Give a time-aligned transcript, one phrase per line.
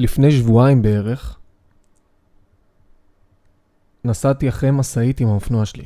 [0.00, 1.38] לפני שבועיים בערך,
[4.04, 5.84] נסעתי אחרי משאית עם האופנוע שלי.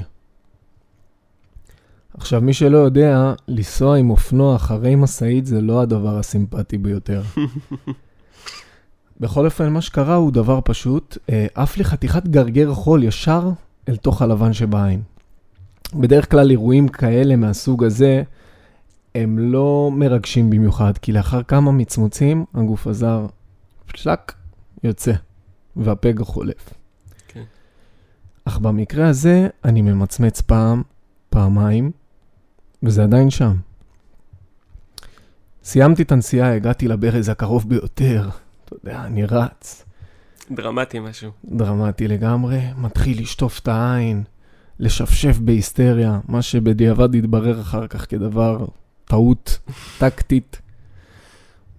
[2.19, 7.23] עכשיו, מי שלא יודע, לנסוע עם אופנוע אחרי משאית זה לא הדבר הסימפטי ביותר.
[9.21, 13.51] בכל אופן, מה שקרה הוא דבר פשוט, אה, עף לי חתיכת גרגר חול ישר
[13.89, 15.03] אל תוך הלבן שבעין.
[15.95, 18.23] בדרך כלל אירועים כאלה מהסוג הזה,
[19.15, 23.27] הם לא מרגשים במיוחד, כי לאחר כמה מצמוצים, הגוף הזר
[23.95, 24.33] פשלק,
[24.85, 25.13] יוצא,
[25.77, 26.75] והפגע חולף.
[27.29, 27.43] כן.
[28.45, 30.83] אך במקרה הזה, אני ממצמץ פעם,
[31.31, 31.91] פעמיים,
[32.83, 33.57] וזה עדיין שם.
[35.65, 38.29] סיימתי את הנסיעה, הגעתי לברז הקרוב ביותר.
[38.65, 39.85] אתה יודע, אני רץ.
[40.51, 41.31] דרמטי משהו.
[41.45, 44.25] דרמטי לגמרי, מתחיל לשטוף את העין,
[44.79, 48.67] לשפשף בהיסטריה, מה שבדיעבד יתברר אחר כך כדבר
[49.05, 49.59] טעות
[49.99, 50.61] טקטית.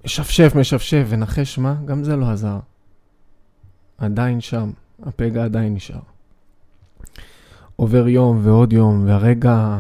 [0.06, 1.76] משפשף, משפשף, ונחש מה?
[1.86, 2.60] גם זה לא עזר.
[3.98, 4.72] עדיין שם,
[5.04, 6.00] הפגע עדיין נשאר.
[7.76, 9.80] עובר יום ועוד יום, והרגע,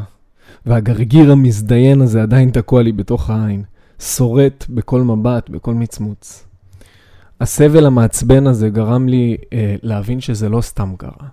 [0.66, 3.64] והגרגיר המזדיין הזה עדיין תקוע לי בתוך העין.
[4.00, 6.46] שורט בכל מבט, בכל מצמוץ.
[7.42, 11.28] הסבל המעצבן הזה גרם לי אה, להבין שזה לא סתם קרה.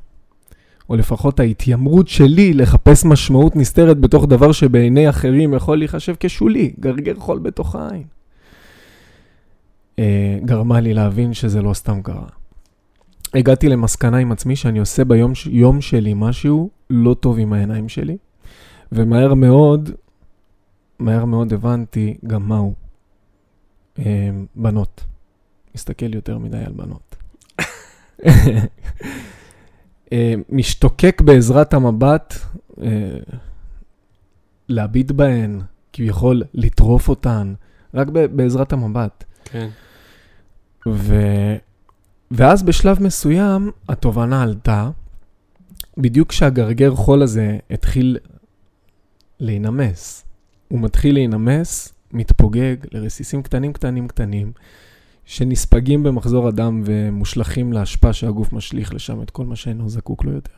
[0.88, 7.14] או לפחות ההתיימרות שלי לחפש משמעות נסתרת בתוך דבר שבעיני אחרים יכול להיחשב כשולי, גרגר
[7.18, 8.02] חול בתוך העין.
[10.02, 12.26] אה, גרמה לי להבין שזה לא סתם קרה.
[13.34, 18.16] הגעתי למסקנה עם עצמי שאני עושה ביום יום שלי משהו לא טוב עם העיניים שלי,
[18.92, 19.90] ומהר מאוד,
[20.98, 22.74] מהר מאוד הבנתי גם מהו.
[23.98, 25.04] אה, בנות.
[25.74, 27.16] מסתכל יותר מדי על בנות.
[30.12, 32.34] אה, משתוקק בעזרת המבט,
[32.82, 33.18] אה,
[34.68, 35.60] להביט בהן,
[35.92, 37.54] כביכול לטרוף אותן,
[37.94, 39.24] רק בעזרת המבט.
[39.44, 39.68] כן.
[40.86, 41.16] ו...
[42.30, 44.90] ואז בשלב מסוים התובנה עלתה,
[45.98, 48.18] בדיוק כשהגרגר חול הזה התחיל
[49.40, 50.24] להינמס.
[50.68, 54.52] הוא מתחיל להינמס, מתפוגג לרסיסים קטנים קטנים קטנים,
[55.24, 60.52] שנספגים במחזור הדם ומושלכים לאשפה שהגוף משליך לשם את כל מה שאינו זקוק לו יותר.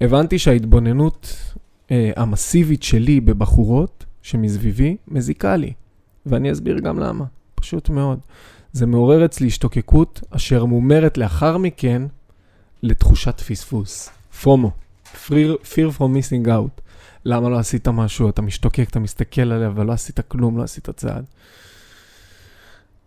[0.00, 1.36] הבנתי שההתבוננות
[1.90, 5.72] אה, המסיבית שלי בבחורות שמסביבי מזיקה לי,
[6.26, 7.24] ואני אסביר גם למה.
[7.54, 8.20] פשוט מאוד.
[8.72, 12.02] זה מעורר אצלי השתוקקות אשר מומרת לאחר מכן
[12.82, 14.10] לתחושת פספוס,
[14.42, 14.70] פומו,
[15.14, 16.80] fear, fear from missing out.
[17.24, 18.28] למה לא עשית משהו?
[18.28, 21.24] אתה משתוקק, אתה מסתכל עליה, אבל לא עשית כלום, לא עשית צעד.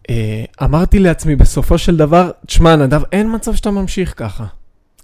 [0.09, 4.45] אה, אמרתי לעצמי בסופו של דבר, תשמע, נדב, אין מצב שאתה ממשיך ככה.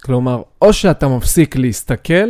[0.02, 2.30] כלומר, או שאתה מפסיק להסתכל,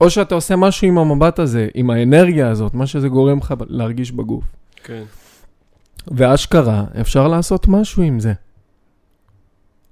[0.00, 4.12] או שאתה עושה משהו עם המבט הזה, עם האנרגיה הזאת, מה שזה גורם לך להרגיש
[4.12, 4.44] בגוף.
[4.84, 5.02] כן.
[6.08, 8.32] ואשכרה, אפשר לעשות משהו עם זה.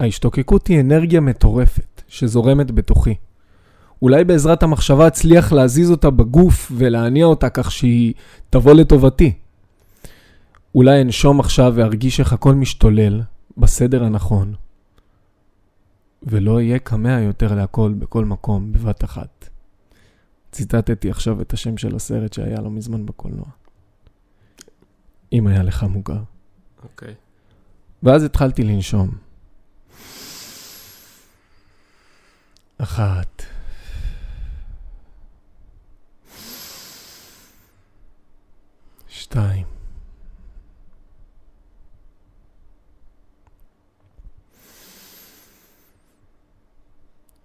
[0.01, 3.15] ההשתוקקות היא אנרגיה מטורפת שזורמת בתוכי.
[4.03, 8.15] אולי בעזרת המחשבה אצליח להזיז אותה בגוף ולהניע אותה כך שהיא
[8.51, 9.33] תבוא לטובתי.
[10.75, 13.23] אולי אנשום עכשיו וארגיש איך הכל משתולל
[13.57, 14.55] בסדר הנכון,
[16.23, 19.49] ולא יהיה כמה יותר להכל בכל מקום בבת אחת.
[20.53, 23.60] ציטטתי עכשיו את השם של הסרט שהיה לא מזמן בקולנוע.
[25.33, 26.23] אם היה לך מוכר.
[26.83, 27.15] אוקיי.
[28.03, 29.11] ואז התחלתי לנשום.
[32.79, 33.43] אחת.
[39.09, 39.67] שתיים.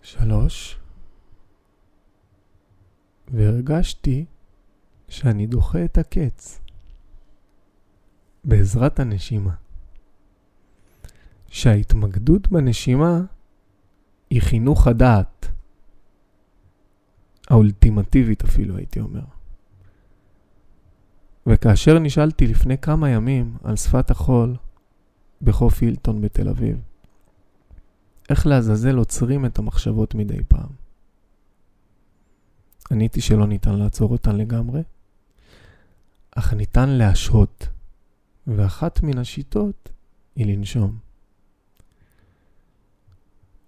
[0.02, 0.80] שלוש.
[3.28, 4.26] והרגשתי
[5.10, 6.65] שאני דוחה את הקץ.
[8.46, 9.56] בעזרת הנשימה.
[11.48, 13.22] שההתמקדות בנשימה
[14.30, 15.48] היא חינוך הדעת.
[17.50, 19.24] האולטימטיבית אפילו, הייתי אומר.
[21.48, 24.56] וכאשר נשאלתי לפני כמה ימים על שפת החול
[25.42, 26.82] בחוף הילטון בתל אביב,
[28.30, 30.70] איך לעזאזל עוצרים את המחשבות מדי פעם?
[32.92, 34.82] עניתי שלא ניתן לעצור אותן לגמרי,
[36.32, 37.68] אך ניתן להשהות,
[38.48, 39.90] ואחת מן השיטות
[40.36, 40.98] היא לנשום.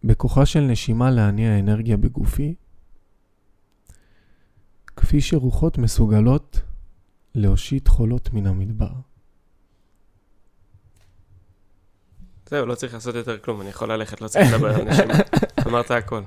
[0.03, 2.55] בכוחה של נשימה להניע אנרגיה בגופי,
[4.95, 6.59] כפי שרוחות מסוגלות
[7.35, 8.91] להושיט חולות מן המדבר.
[12.49, 15.13] זהו, לא צריך לעשות יותר כלום, אני יכול ללכת, לא צריך לדבר על נשימה.
[15.67, 16.21] אמרת הכל.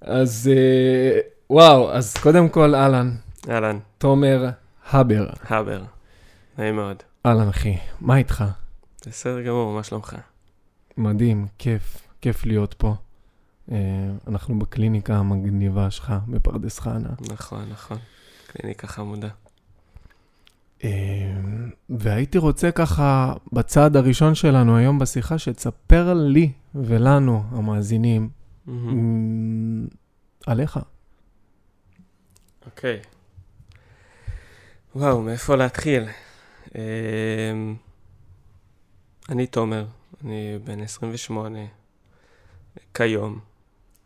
[0.00, 1.20] אז אה,
[1.50, 3.16] וואו, אז קודם כל, אהלן.
[3.48, 3.78] אהלן.
[3.98, 4.50] תומר
[4.90, 5.26] הבר.
[5.42, 5.82] הבר.
[6.60, 6.96] נעים מאוד.
[7.26, 8.44] אהלן אחי, מה איתך?
[9.06, 10.16] בסדר גמור, מה שלומך?
[10.96, 12.94] מדהים, כיף, כיף להיות פה.
[13.72, 13.76] אה,
[14.28, 17.08] אנחנו בקליניקה המגניבה שלך בפרדס חנה.
[17.32, 17.98] נכון, נכון.
[18.46, 19.28] קליניקה חמודה.
[20.84, 20.90] אה,
[21.90, 28.28] והייתי רוצה ככה, בצעד הראשון שלנו היום בשיחה, שתספר לי ולנו, המאזינים.
[28.66, 29.86] מ,
[30.46, 30.78] עליך.
[32.66, 33.00] אוקיי.
[34.94, 36.04] וואו, מאיפה להתחיל?
[36.74, 37.76] אמ,
[39.28, 39.86] אני תומר,
[40.24, 41.58] אני בן 28
[42.94, 43.40] כיום.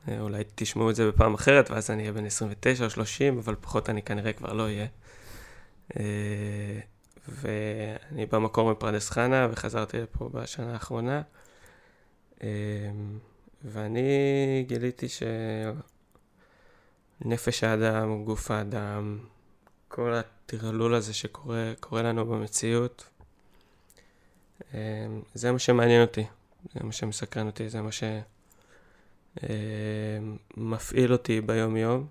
[0.09, 3.55] אה, אולי תשמעו את זה בפעם אחרת, ואז אני אהיה בן 29 או 30, אבל
[3.61, 4.87] פחות אני כנראה כבר לא אהיה.
[5.97, 6.81] אה,
[7.29, 11.23] ואני במקור מפרדס חנה, וחזרתי לפה בשנה האחרונה.
[12.43, 13.19] אמ,
[13.65, 15.07] ואני גיליתי
[17.21, 19.19] שנפש האדם, גוף האדם,
[19.89, 20.15] כל
[20.47, 23.05] הטרלול הזה שקורה קורה לנו במציאות,
[24.75, 24.79] אמ,
[25.35, 26.25] זה מה שמעניין אותי,
[26.75, 27.91] זה מה שמסקרן אותי, זה מה
[30.57, 32.07] שמפעיל אותי ביום-יום,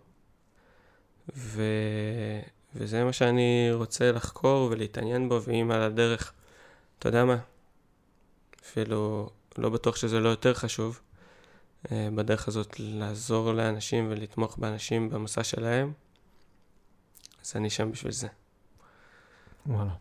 [1.35, 1.63] ו...
[2.75, 6.33] וזה מה שאני רוצה לחקור ולהתעניין בו, ואם על הדרך,
[6.99, 7.37] אתה יודע מה,
[8.63, 10.99] אפילו לא בטוח שזה לא יותר חשוב,
[11.91, 15.93] אה, בדרך הזאת לעזור לאנשים ולתמוך באנשים במסע שלהם,
[17.45, 18.27] אז אני שם בשביל זה.
[19.67, 19.91] וואלה.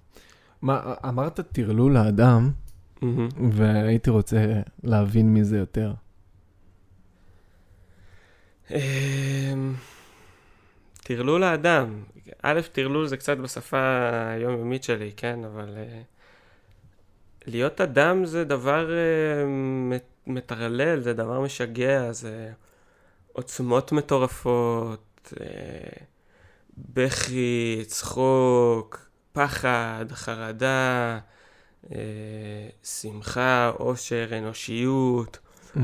[0.62, 2.50] מה, אמרת טרלול האדם.
[3.53, 4.37] והייתי רוצה
[4.83, 5.93] להבין מזה יותר.
[8.71, 9.75] אמ,
[11.03, 12.03] טרלול האדם.
[12.43, 15.44] א', טרלול זה קצת בשפה היומיומית שלי, כן?
[15.44, 16.03] אבל אה,
[17.47, 19.44] להיות אדם זה דבר אה,
[19.89, 22.53] מט- מטרלל, זה דבר משגע, זה
[23.33, 25.47] עוצמות מטורפות, אה,
[26.78, 28.98] בכי, צחוק,
[29.32, 31.19] פחד, חרדה,
[31.92, 35.38] אה, שמחה, עושר, אנושיות.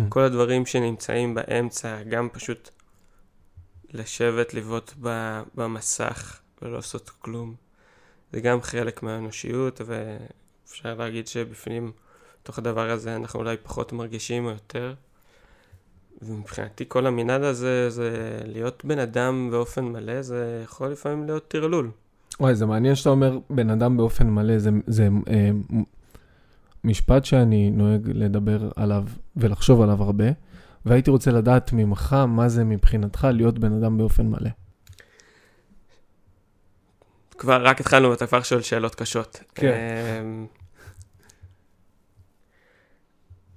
[0.09, 2.71] כל הדברים שנמצאים באמצע, גם פשוט
[3.91, 4.93] לשבת, לבעוט
[5.55, 7.55] במסך ולא לעשות כלום.
[8.33, 11.93] זה גם חלק מהאנושיות, ואפשר להגיד שבפנים,
[12.43, 14.95] בתוך הדבר הזה, אנחנו אולי פחות מרגישים או יותר.
[16.23, 21.91] ומבחינתי כל המנעד הזה, זה להיות בן אדם באופן מלא, זה יכול לפעמים להיות טרלול.
[22.41, 25.51] וואי, זה מעניין שאתה אומר בן אדם באופן מלא, זה, זה אה,
[26.85, 29.05] משפט שאני נוהג לדבר עליו
[29.37, 30.25] ולחשוב עליו הרבה,
[30.87, 34.51] והייתי רוצה לדעת ממך מה זה מבחינתך להיות בן אדם באופן מלא.
[37.39, 39.41] כבר רק התחלנו ואתה כבר שואל שאלות קשות.
[39.55, 40.25] כן.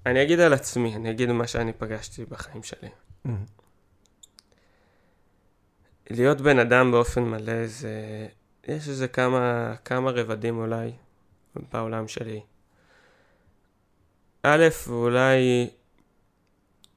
[0.05, 2.89] אני אגיד על עצמי, אני אגיד מה שאני פגשתי בחיים שלי.
[6.09, 8.27] להיות בן אדם באופן מלא זה...
[8.67, 10.91] יש איזה כמה, כמה רבדים אולי
[11.71, 12.41] בעולם שלי.
[14.43, 15.69] א', ואולי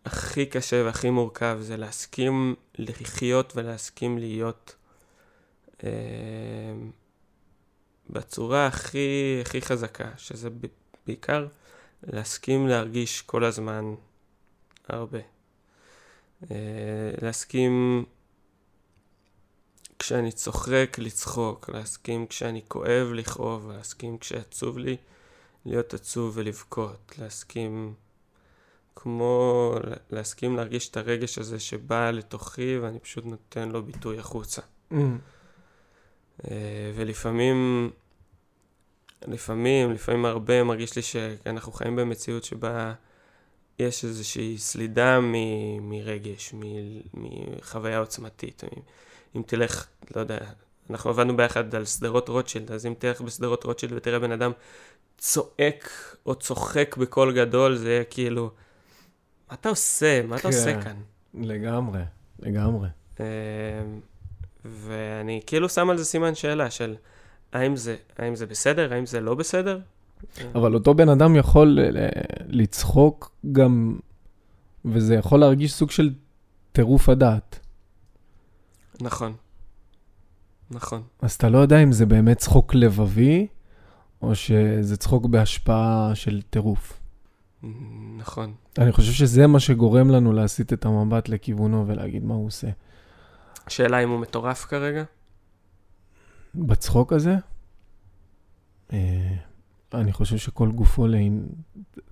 [0.04, 4.76] הכי קשה והכי מורכב זה להסכים לחיות ולהסכים להיות
[5.84, 5.90] אה,
[8.10, 10.48] בצורה הכי, הכי חזקה, שזה
[11.06, 11.46] בעיקר
[12.06, 13.94] להסכים להרגיש כל הזמן
[14.88, 15.18] הרבה.
[16.50, 16.56] אה,
[17.22, 18.04] להסכים
[19.98, 24.96] כשאני צוחק לצחוק, להסכים כשאני כואב לכאוב, להסכים כשעצוב לי
[25.66, 27.94] להיות עצוב ולבכות, להסכים
[28.96, 29.74] כמו
[30.10, 34.62] להסכים להרגיש את הרגש הזה שבא לתוכי ואני פשוט נותן לו ביטוי החוצה.
[36.44, 37.90] אה, ולפעמים,
[39.26, 42.92] לפעמים, לפעמים הרבה מרגיש לי שאנחנו חיים במציאות שבה
[43.78, 48.62] יש איזושהי סלידה מ- מרגש, מ- מחוויה עוצמתית.
[49.36, 50.38] אם תלך, לא יודע,
[50.90, 54.52] אנחנו עבדנו ביחד על שדרות רוטשילד, אז אם תלך בשדרות רוטשילד ותראה בן אדם
[55.18, 55.90] צועק
[56.26, 58.50] או צוחק בקול גדול, זה יהיה כאילו,
[59.50, 60.22] מה אתה עושה?
[60.22, 60.48] מה אתה כן.
[60.48, 60.96] עושה כאן?
[61.34, 62.00] לגמרי,
[62.38, 62.88] לגמרי.
[63.20, 63.24] אמ,
[64.64, 66.96] ואני כאילו שם על זה סימן שאלה של
[67.54, 69.78] האם זה, האם זה בסדר, האם זה לא בסדר?
[70.54, 72.08] אבל אותו בן אדם יכול אה, ל-
[72.62, 73.98] לצחוק גם,
[74.84, 76.14] וזה יכול להרגיש סוג של
[76.72, 77.60] טירוף הדעת.
[79.00, 79.32] נכון.
[80.70, 81.02] נכון.
[81.22, 83.46] אז אתה לא יודע אם זה באמת צחוק לבבי,
[84.22, 87.00] או שזה צחוק בהשפעה של טירוף.
[88.16, 88.54] נכון.
[88.78, 92.68] אני חושב שזה מה שגורם לנו להסיט את המבט לכיוונו ולהגיד מה הוא עושה.
[93.68, 95.04] שאלה אם הוא מטורף כרגע?
[96.54, 97.36] בצחוק הזה,
[98.92, 99.36] אה,
[99.94, 101.06] אני חושב שכל גופו,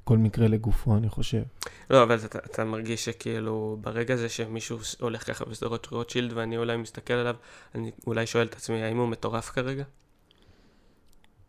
[0.05, 1.43] כל מקרה לגופו, אני חושב.
[1.91, 6.77] לא, אבל אתה, אתה מרגיש שכאילו ברגע הזה שמישהו הולך ככה בשדרות רוטשילד ואני אולי
[6.77, 7.37] מסתכל עליו,
[7.75, 9.85] אני אולי שואל את עצמי, האם הוא מטורף כרגע?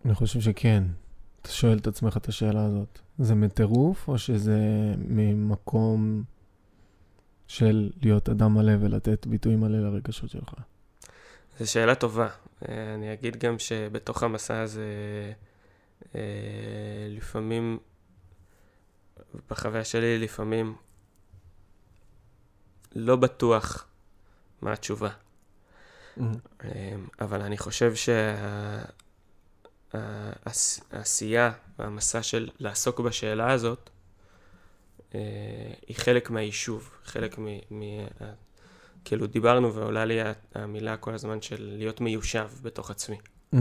[0.05, 0.83] אני חושב שכן.
[1.41, 2.99] אתה שואל את עצמך את השאלה הזאת.
[3.19, 4.59] זה מטירוף, או שזה
[4.97, 6.23] ממקום
[7.47, 10.53] של להיות אדם מלא ולתת ביטוי מלא לרגשות שלך?
[11.59, 12.27] זו שאלה טובה.
[12.69, 14.83] אה, אני אגיד גם שבתוך המסע הזה,
[16.15, 16.21] אה,
[17.09, 17.79] לפעמים,
[19.49, 20.75] בחוויה שלי, לפעמים
[22.95, 23.87] לא בטוח
[24.61, 25.09] מה התשובה.
[26.17, 26.21] Mm-hmm.
[27.21, 27.93] אבל אני חושב
[29.93, 33.89] שהעשייה והמסע של לעסוק בשאלה הזאת,
[35.15, 37.47] אה, היא חלק מהיישוב, חלק מ...
[37.71, 37.81] מ
[39.05, 40.19] כאילו דיברנו ועולה לי
[40.55, 43.17] המילה כל הזמן של להיות מיושב בתוך עצמי.
[43.53, 43.57] Mm.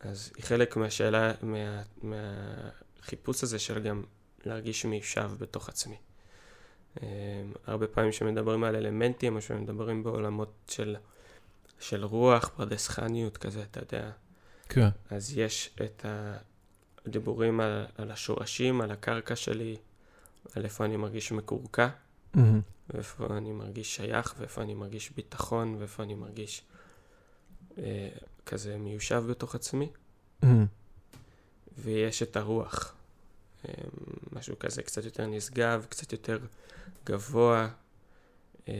[0.00, 4.02] אז היא חלק מהשאלה, מה, מהחיפוש הזה של גם
[4.44, 5.96] להרגיש מיושב בתוך עצמי.
[6.96, 7.00] Um,
[7.66, 10.96] הרבה פעמים שמדברים על אלמנטים, או שמדברים בעולמות של,
[11.78, 14.10] של רוח, פרדס חניות כזה, אתה יודע.
[14.68, 14.88] כן.
[15.10, 16.06] אז יש את
[17.06, 19.76] הדיבורים על, על השורשים, על הקרקע שלי,
[20.56, 21.88] על איפה אני מרגיש מקורקע,
[22.36, 22.40] Mm-hmm.
[22.90, 26.62] ואיפה אני מרגיש שייך, ואיפה אני מרגיש ביטחון, ואיפה אני מרגיש
[27.78, 28.08] אה,
[28.46, 29.92] כזה מיושב בתוך עצמי.
[30.42, 30.46] Mm-hmm.
[31.78, 32.94] ויש את הרוח,
[33.68, 33.74] אה,
[34.32, 36.38] משהו כזה קצת יותר נשגב, קצת יותר
[37.06, 37.68] גבוה.
[38.68, 38.74] אה,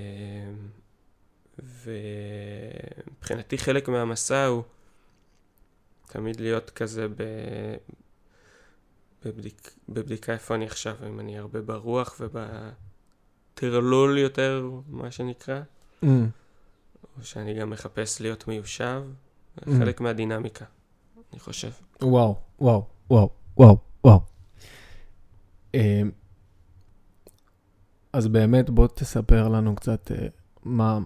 [1.59, 4.63] ומבחינתי חלק מהמסע הוא
[6.07, 7.23] תמיד להיות כזה ב...
[9.25, 9.71] בבדיק...
[9.89, 12.21] בבדיקה איפה אני עכשיו, אם אני הרבה ברוח
[13.63, 15.61] ובטרלול יותר, מה שנקרא,
[16.03, 16.07] Mm.
[17.19, 19.03] או שאני גם מחפש להיות מיושב,
[19.59, 19.63] Mm.
[19.79, 20.65] חלק מהדינמיקה,
[21.33, 21.71] אני חושב.
[22.03, 24.21] וואו, וואו, וואו, וואו, וואו.
[25.75, 26.03] אה,
[28.13, 30.27] אז באמת, בוא תספר לנו קצת אה,
[30.63, 30.99] מה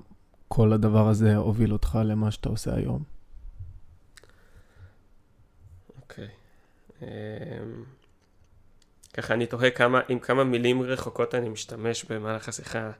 [0.48, 3.02] כל הדבר הזה הוביל אותך למה שאתה עושה היום.
[6.02, 6.28] אוקיי.
[7.02, 7.06] אמ,
[9.14, 12.90] ככה אני תוהה כמה, עם כמה מילים רחוקות אני משתמש במהלך השיחה.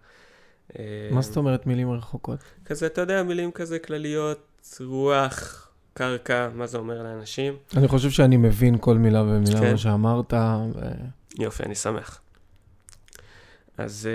[1.11, 2.39] מה זאת אומרת מילים רחוקות?
[2.65, 7.57] כזה, אתה יודע, מילים כזה כלליות, רוח, קרקע, מה זה אומר לאנשים.
[7.77, 9.71] אני חושב שאני מבין כל מילה ומילה כן.
[9.73, 10.33] מה שאמרת.
[10.33, 10.79] ו-
[11.39, 12.21] יופי, אני שמח.
[13.79, 14.09] אז,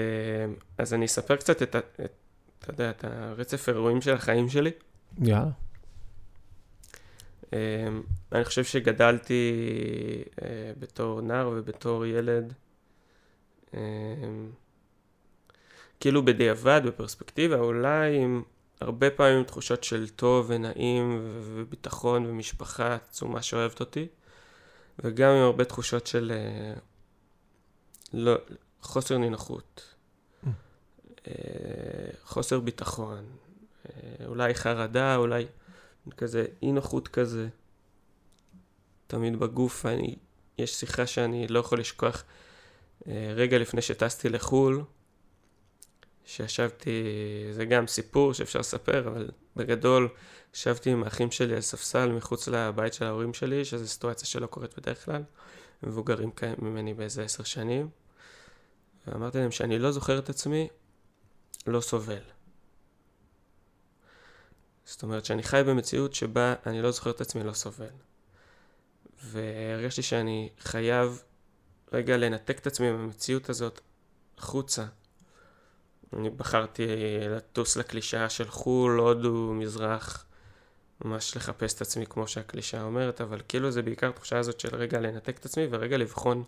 [0.45, 1.99] אמ, אז אני אספר קצת את, את,
[2.59, 4.71] אתה יודע, את הרצף אירועים של החיים שלי.
[5.21, 5.43] יאללה.
[5.43, 5.68] אמ,
[8.31, 9.53] אני חושב שגדלתי
[10.41, 12.53] אה, בתור נער ובתור ילד,
[13.73, 14.51] אמ,
[15.99, 18.43] כאילו בדיעבד, בפרספקטיבה, אולי עם
[18.81, 24.07] הרבה פעמים תחושות של טוב ונעים וביטחון ומשפחה עצומה שאוהבת אותי,
[24.99, 26.73] וגם עם הרבה תחושות של אה,
[28.13, 28.35] לא,
[28.81, 29.95] חוסר נינוחות,
[31.27, 31.33] אה,
[32.23, 33.25] חוסר ביטחון,
[33.85, 35.45] אה, אולי חרדה, אולי
[36.13, 37.47] כזה אי נוחות כזה.
[39.07, 40.15] תמיד בגוף, אני,
[40.57, 42.23] יש שיחה שאני לא יכול לשכוח
[43.07, 44.83] אה, רגע לפני שטסתי לחו"ל,
[46.25, 47.03] שישבתי,
[47.51, 50.09] זה גם סיפור שאפשר לספר, אבל בגדול,
[50.55, 54.79] ישבתי עם האחים שלי על ספסל מחוץ לבית של ההורים שלי, שזו סיטואציה שלא קורית
[54.79, 55.23] בדרך כלל,
[55.83, 57.89] מבוגרים ממני באיזה עשר שנים,
[59.07, 60.67] ואמרתי להם שאני לא זוכר את עצמי
[61.67, 62.38] לא סובל.
[64.89, 67.85] זאת אומרת שאני חי במציאות שבה אני לא זוכר את עצמי לא סובל.
[69.23, 71.23] והרגשתי שאני חייב
[71.93, 73.81] רגע לנתק את עצמי מהמציאות הזאת
[74.37, 74.85] החוצה.
[76.13, 76.85] אני בחרתי
[77.29, 80.25] לטוס לקלישאה של חו"ל, הודו, מזרח,
[81.05, 84.99] ממש לחפש את עצמי כמו שהקלישאה אומרת, אבל כאילו זה בעיקר התחושה הזאת של רגע
[84.99, 86.43] לנתק את עצמי ורגע לבחון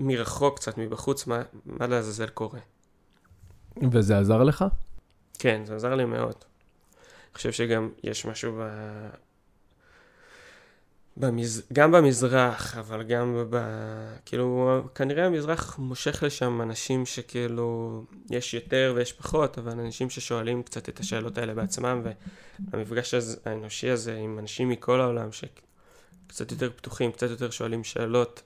[0.00, 2.60] מרחוק קצת, מבחוץ, מה, מה לעזאזל קורה.
[3.92, 4.64] וזה עזר לך?
[5.38, 6.44] כן, זה עזר לי מאוד.
[7.34, 8.68] חושב שגם יש משהו ב...
[11.16, 11.62] במז...
[11.72, 13.58] גם במזרח, אבל גם ב...
[14.24, 20.88] כאילו, כנראה המזרח מושך לשם אנשים שכאילו, יש יותר ויש פחות, אבל אנשים ששואלים קצת
[20.88, 22.02] את השאלות האלה בעצמם,
[22.72, 28.42] והמפגש הזה, האנושי הזה עם אנשים מכל העולם, שקצת יותר פתוחים, קצת יותר שואלים שאלות,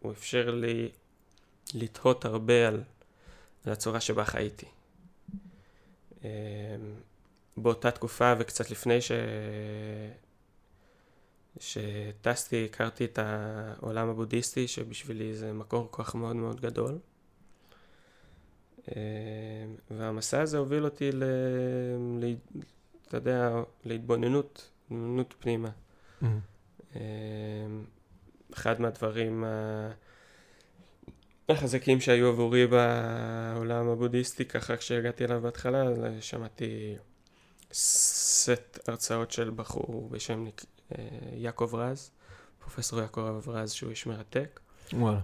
[0.00, 0.88] הוא אפשר לי
[1.74, 2.82] לתהות הרבה על,
[3.66, 4.66] על הצורה שבה חייתי.
[7.56, 9.12] באותה תקופה וקצת לפני ש...
[11.60, 16.98] שטסתי, הכרתי את העולם הבודהיסטי, שבשבילי זה מקור כוח מאוד מאוד גדול.
[18.88, 18.94] אה,
[19.90, 21.24] והמסע הזה הוביל אותי ל...
[22.20, 22.34] ל...
[23.08, 23.50] אתה יודע,
[23.84, 25.68] להתבוננות, התבוננות פנימה.
[26.22, 26.26] Mm.
[26.96, 27.00] אה,
[28.54, 29.44] אחד מהדברים
[31.48, 35.84] החזקים שהיו עבורי בעולם הבודהיסטי, ככה כשהגעתי אליו בהתחלה,
[36.20, 36.96] שמעתי
[37.74, 40.64] סט הרצאות של בחור בשם ניק...
[41.32, 42.10] יעקב רז,
[42.58, 44.60] פרופסור יעקב רז, שהוא איש מרתק.
[44.92, 45.20] וואלה.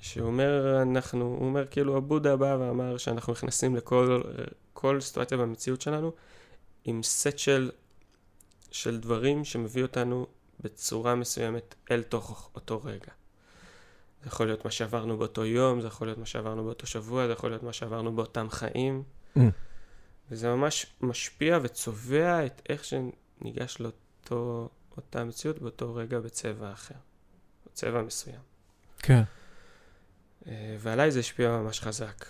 [0.00, 4.22] שהוא אומר, אנחנו, הוא אומר כאילו, הבודה בא ואמר שאנחנו נכנסים לכל
[4.72, 6.12] כל סיטואציה במציאות שלנו
[6.84, 7.70] עם סט של,
[8.70, 10.26] של דברים שמביא אותנו
[10.60, 13.12] בצורה מסוימת אל תוך אותו רגע.
[14.22, 17.32] זה יכול להיות מה שעברנו באותו יום, זה יכול להיות מה שעברנו באותו שבוע, זה
[17.32, 19.02] יכול להיות מה שעברנו באותם חיים.
[19.36, 19.40] Mm.
[20.30, 23.78] וזה ממש משפיע וצובע את איך שניגש
[24.30, 26.94] לאותה מציאות באותו רגע בצבע אחר,
[27.66, 28.40] בצבע מסוים.
[28.98, 29.22] כן.
[30.46, 32.24] אה, ועליי זה השפיע ממש חזק.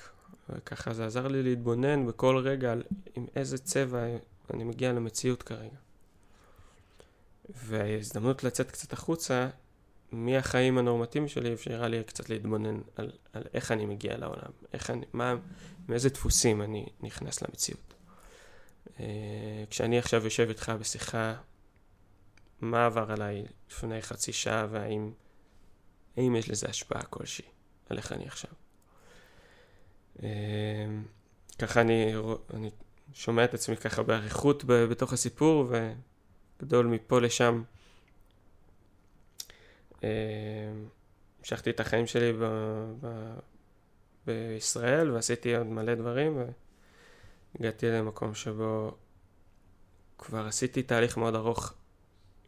[0.51, 2.83] וככה זה עזר לי להתבונן בכל רגע על
[3.15, 4.07] עם איזה צבע
[4.55, 5.77] אני מגיע למציאות כרגע.
[7.49, 9.49] וההזדמנות לצאת קצת החוצה
[10.13, 15.07] מהחיים הנורמטיביים שלי אפשרה לי קצת להתבונן על, על איך אני מגיע לעולם, איך אני,
[15.13, 15.35] מה,
[15.89, 17.95] מאיזה דפוסים אני נכנס למציאות.
[18.87, 19.01] Uh,
[19.71, 21.35] כשאני עכשיו יושב איתך בשיחה,
[22.61, 25.13] מה עבר עליי לפני חצי שעה והאם
[26.17, 27.45] האם יש לזה השפעה כלשהי
[27.89, 28.51] על איך אני עכשיו.
[30.17, 30.23] Uh,
[31.59, 32.13] ככה אני,
[32.55, 32.71] אני
[33.13, 35.73] שומע את עצמי ככה באריכות בתוך הסיפור
[36.61, 37.63] וגדול מפה לשם.
[40.05, 40.09] אה,
[41.39, 42.45] המשכתי את החיים שלי ב,
[43.01, 43.35] ב,
[44.27, 46.39] בישראל ועשיתי עוד מלא דברים
[47.55, 48.97] והגעתי למקום שבו
[50.19, 51.75] כבר עשיתי תהליך מאוד ארוך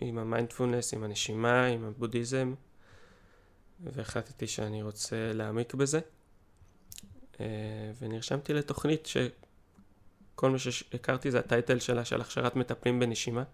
[0.00, 2.54] עם המיינדפולנס, עם הנשימה, עם הבודהיזם
[3.80, 6.00] והחלטתי שאני רוצה להעמיק בזה
[7.40, 7.46] אה,
[7.98, 13.44] ונרשמתי לתוכנית שכל מה שהכרתי זה הטייטל שלה של הכשרת מטפלים בנשימה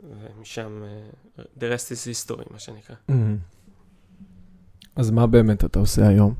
[0.00, 0.82] ומשם,
[1.38, 2.96] uh, the rest is history, מה שנקרא.
[3.10, 3.12] Mm-hmm.
[4.96, 6.34] אז מה באמת אתה עושה היום?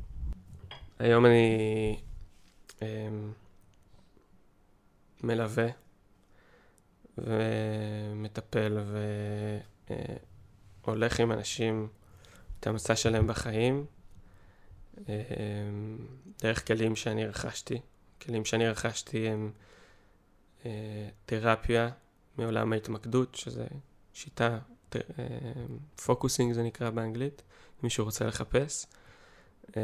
[0.99, 2.01] היום אני
[2.79, 2.83] um,
[5.23, 5.67] מלווה
[7.19, 8.79] ומטפל
[10.85, 11.89] והולך uh, עם אנשים
[12.61, 13.87] את המסע שלהם בחיים,
[14.97, 15.01] um,
[16.43, 17.81] דרך כלים שאני רכשתי.
[18.23, 19.51] כלים שאני רכשתי הם
[20.63, 20.67] uh,
[21.27, 21.91] תרפיה.
[22.39, 23.67] מעולם ההתמקדות, שזה
[24.13, 24.59] שיטה,
[26.07, 27.43] פוקוסינג זה נקרא באנגלית,
[27.83, 28.87] מישהו רוצה לחפש.
[29.77, 29.83] אה,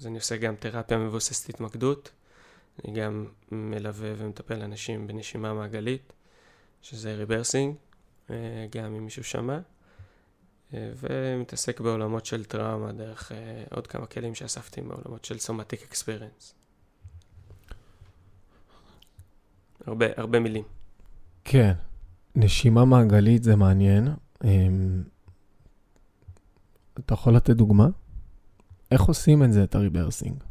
[0.00, 2.10] אז אני עושה גם תרפיה מבוססת התמקדות.
[2.84, 6.12] אני גם מלווה ומטפל אנשים בנשימה מעגלית,
[6.82, 7.76] שזה rebirthing,
[8.30, 9.58] אה, גם אם מישהו שמע.
[10.74, 13.32] אה, ומתעסק בעולמות של טראומה דרך
[13.70, 16.54] עוד כמה כלים שאספתי בעולמות של somatic experience.
[19.86, 20.64] הרבה, הרבה מילים.
[21.44, 21.72] כן,
[22.36, 24.08] נשימה מעגלית זה מעניין.
[24.44, 25.02] אמ,
[26.98, 27.88] אתה יכול לתת דוגמה?
[28.90, 30.42] איך עושים את זה, את ה rebirthing?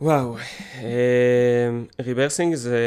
[0.00, 0.36] וואו,
[2.00, 2.80] rebirthing אמ, זה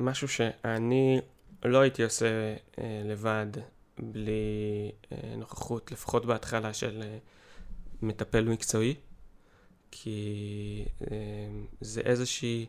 [0.00, 1.20] משהו שאני
[1.64, 2.26] לא הייתי עושה
[2.78, 3.46] אה, לבד
[3.98, 7.18] בלי אה, נוכחות, לפחות בהתחלה של אה,
[8.02, 8.94] מטפל מקצועי,
[9.90, 12.66] כי אמ, זה איזושהי...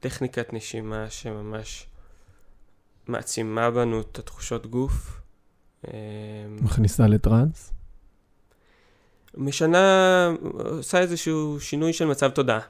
[0.00, 1.86] טכניקת נשימה שממש
[3.06, 5.20] מעצימה בנו את התחושות גוף.
[5.86, 5.92] אמ,
[6.62, 7.72] מכניסה לטראנס?
[9.36, 12.60] משנה, עושה איזשהו שינוי של מצב תודעה.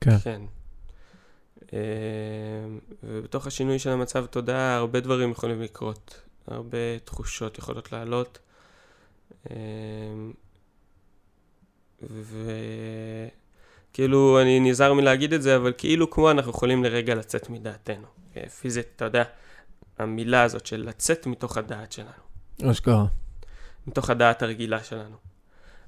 [0.00, 0.18] כן.
[0.18, 0.42] כן.
[1.72, 8.38] אמ, ובתוך השינוי של המצב תודעה הרבה דברים יכולים לקרות, הרבה תחושות יכולות לעלות.
[9.50, 10.32] אמ,
[12.02, 12.50] ו...
[13.96, 18.06] כאילו, אני נזהר מלהגיד את זה, אבל כאילו כמו אנחנו יכולים לרגע לצאת מדעתנו.
[18.36, 19.24] אה, פיזית, אתה יודע,
[19.98, 22.70] המילה הזאת של לצאת מתוך הדעת שלנו.
[22.70, 23.06] אשכרה.
[23.86, 25.16] מתוך הדעת הרגילה שלנו.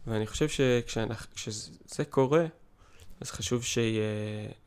[0.06, 2.44] ואני חושב שכשזה קורה,
[3.20, 4.02] אז חשוב שיהיה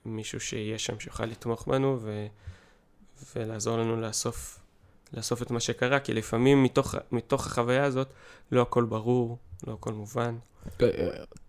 [0.06, 2.27] מישהו שיהיה שם שיוכל לתמוך בנו ו...
[3.36, 4.60] ולעזור לנו לאסוף,
[5.13, 8.13] לאסוף את מה שקרה, כי לפעמים מתוך, מתוך החוויה הזאת
[8.52, 10.36] לא הכל ברור, לא הכל מובן.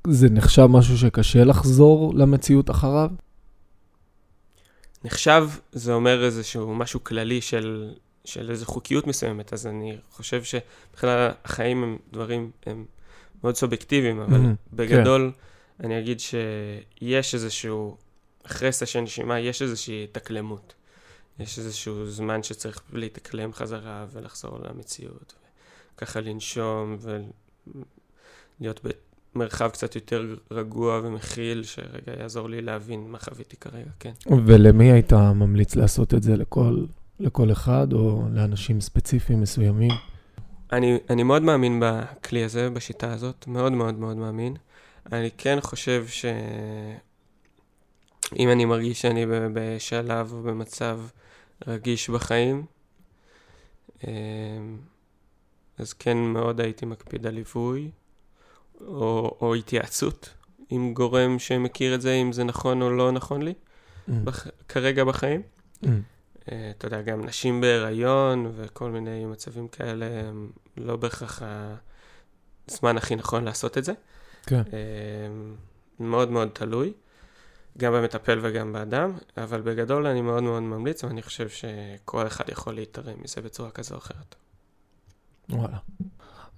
[0.07, 3.11] זה נחשב משהו שקשה לחזור למציאות אחריו?
[5.05, 7.95] נחשב, זה אומר איזשהו משהו כללי של,
[8.25, 12.85] של איזו חוקיות מסוימת, אז אני חושב שבכלל החיים הם דברים, הם
[13.45, 15.33] מאוד סובייקטיביים, אבל mm-hmm, בגדול,
[15.79, 15.87] כן.
[15.87, 17.97] אני אגיד שיש איזשהו,
[18.47, 20.75] אחרי סשן נשימה, יש איזושהי התאקלמות.
[21.39, 25.35] יש איזשהו זמן שצריך להתאקלם חזרה ולחזור למציאות,
[25.97, 26.97] וככה לנשום
[28.61, 28.81] ולהיות
[29.35, 34.13] מרחב קצת יותר רגוע ומכיל, שרגע יעזור לי להבין מה חוויתי כרגע, כן.
[34.47, 36.37] ולמי היית ממליץ לעשות את זה?
[36.37, 36.85] לכל,
[37.21, 39.91] לכל אחד או לאנשים ספציפיים מסוימים?
[40.73, 44.57] אני, אני מאוד מאמין בכלי הזה, בשיטה הזאת, מאוד מאוד מאוד מאמין.
[45.13, 46.25] אני כן חושב ש...
[48.39, 51.01] אם אני מרגיש שאני בשלב או במצב
[51.67, 52.67] רגיש בחיים,
[54.05, 54.11] אמ,
[55.79, 57.91] אז כן מאוד הייתי מקפיד על ליווי,
[58.81, 60.35] או, או התייעצות
[60.71, 63.55] עם גורם שמכיר את זה, אם זה נכון או לא נכון לי,
[64.09, 64.13] Mm.
[64.25, 65.43] בח, כרגע בחיים.
[65.85, 65.89] Mm.
[66.53, 71.43] אה, אתה יודע, גם נשים בהיריון וכל מיני מצבים כאלה, הם לא בהכרח
[72.69, 73.93] הזמן הכי נכון לעשות את זה.
[74.47, 74.57] כן.
[74.73, 75.29] אה,
[76.01, 76.93] מאוד מאוד תלוי,
[77.79, 82.75] גם במטפל וגם באדם, אבל בגדול אני מאוד מאוד ממליץ, ואני חושב שכל אחד יכול
[82.75, 84.35] להיתרם מזה בצורה כזו או אחרת.
[85.51, 85.79] וואלה.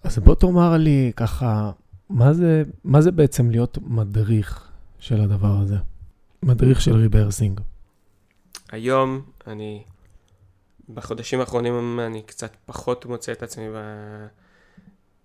[0.05, 1.71] אז בוא תאמר לי ככה,
[2.09, 5.77] מה זה, מה זה בעצם להיות מדריך של הדבר הזה?
[6.43, 7.61] מדריך של rebirthing.
[8.73, 9.83] היום אני,
[10.95, 13.79] בחודשים האחרונים אני קצת פחות מוצא את עצמי ב,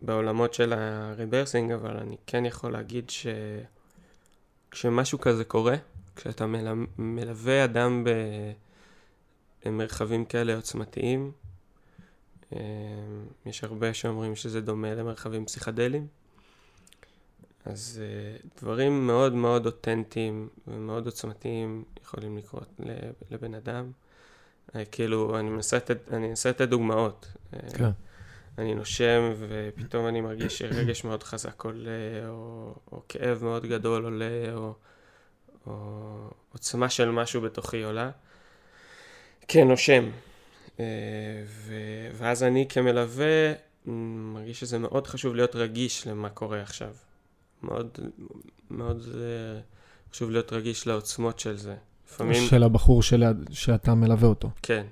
[0.02, 3.10] בעולמות של ה rebirthing, אבל אני כן יכול להגיד
[4.72, 5.76] שכשמשהו כזה קורה,
[6.16, 8.04] כשאתה מל, מלווה אדם
[9.66, 11.32] במרחבים כאלה עוצמתיים,
[12.56, 12.60] אה,
[13.46, 16.08] יש הרבה שאומרים שזה דומה למרחבים פסיכדליים.
[17.66, 22.80] אז uh, דברים מאוד מאוד אותנטיים ומאוד עוצמתיים יכולים לקרות
[23.32, 23.92] לבן אדם.
[24.68, 25.78] Uh, כאילו, אני מנסה
[26.48, 27.28] לתת, דוגמאות.
[27.54, 27.90] Uh, כן.
[28.60, 34.54] אני נושם ופתאום אני מרגיש שרגש מאוד חזק עולה, או, או כאב מאוד גדול עולה,
[34.54, 34.74] או,
[35.68, 38.12] או עוצמה של משהו בתוכי עולה.
[39.48, 40.10] כן, נושם.
[40.78, 40.82] Uh,
[41.46, 41.74] ו,
[42.14, 43.54] ואז אני כמלווה
[43.86, 46.94] מרגיש שזה מאוד חשוב להיות רגיש למה קורה עכשיו.
[47.64, 48.00] מאוד,
[48.72, 49.60] מאוד אה,
[50.12, 51.76] חשוב להיות רגיש לעוצמות של זה.
[52.08, 52.48] לפעמים...
[52.50, 53.24] של הבחור של...
[53.52, 54.50] שאתה מלווה אותו.
[54.62, 54.86] כן.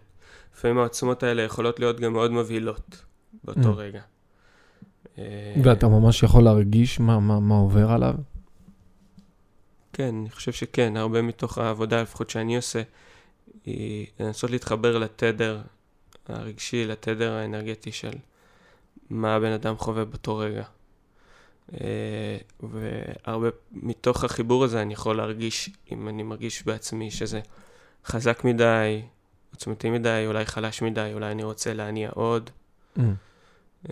[0.55, 3.05] לפעמים העוצמות האלה יכולות להיות גם מאוד מבהילות
[3.43, 3.75] באותו mm.
[3.75, 4.01] רגע.
[5.17, 8.15] אה, ואתה ממש יכול להרגיש מה, מה, מה עובר עליו?
[9.93, 10.97] כן, אני חושב שכן.
[10.97, 12.81] הרבה מתוך העבודה, לפחות שאני עושה,
[13.65, 15.61] היא לנסות להתחבר לתדר
[16.27, 18.13] הרגשי, לתדר האנרגטי של
[19.09, 20.63] מה הבן אדם חווה באותו רגע.
[21.73, 27.41] אה, והרבה מתוך החיבור הזה אני יכול להרגיש, אם אני מרגיש בעצמי שזה
[28.05, 29.01] חזק מדי,
[29.51, 32.49] עוצמתי מדי, אולי חלש מדי, אולי אני רוצה להניע עוד.
[32.97, 33.01] Mm.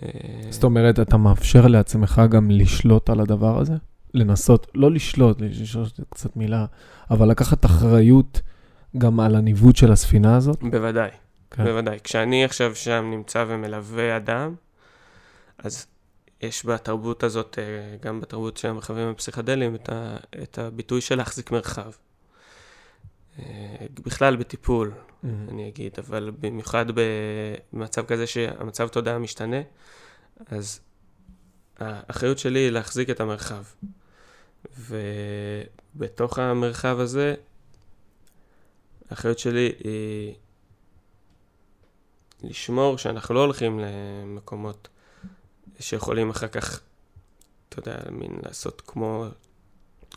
[0.02, 0.08] אה,
[0.50, 3.74] זאת אומרת, אתה מאפשר לעצמך גם לשלוט על הדבר הזה?
[4.14, 6.66] לנסות, לא לשלוט, לשלוט קצת מילה,
[7.10, 8.40] אבל לקחת אחריות
[8.98, 10.62] גם על הניווט של הספינה הזאת?
[10.62, 11.10] בוודאי,
[11.50, 11.64] כן.
[11.64, 11.98] בוודאי.
[12.04, 14.54] כשאני עכשיו שם נמצא ומלווה אדם,
[15.58, 15.86] אז
[16.42, 21.50] יש בתרבות הזאת, אה, גם בתרבות של המרחבים הפסיכדליים, את, ה, את הביטוי של להחזיק
[21.50, 21.90] מרחב.
[23.38, 25.26] אה, בכלל בטיפול, mm-hmm.
[25.50, 26.86] אני אגיד, אבל במיוחד
[27.72, 29.60] במצב כזה שהמצב תודעה משתנה,
[30.46, 30.80] אז
[31.78, 33.64] האחריות שלי היא להחזיק את המרחב.
[34.78, 37.34] ובתוך המרחב הזה,
[39.10, 40.34] האחריות שלי היא
[42.42, 44.88] לשמור שאנחנו לא הולכים למקומות
[45.80, 46.80] שיכולים אחר כך,
[47.68, 49.26] אתה יודע, מין לעשות כמו,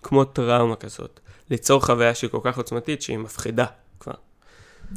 [0.03, 1.19] כמו טראומה כזאת.
[1.49, 3.65] ליצור חוויה שהיא כל כך עוצמתית שהיא מפחידה
[3.99, 4.13] כבר.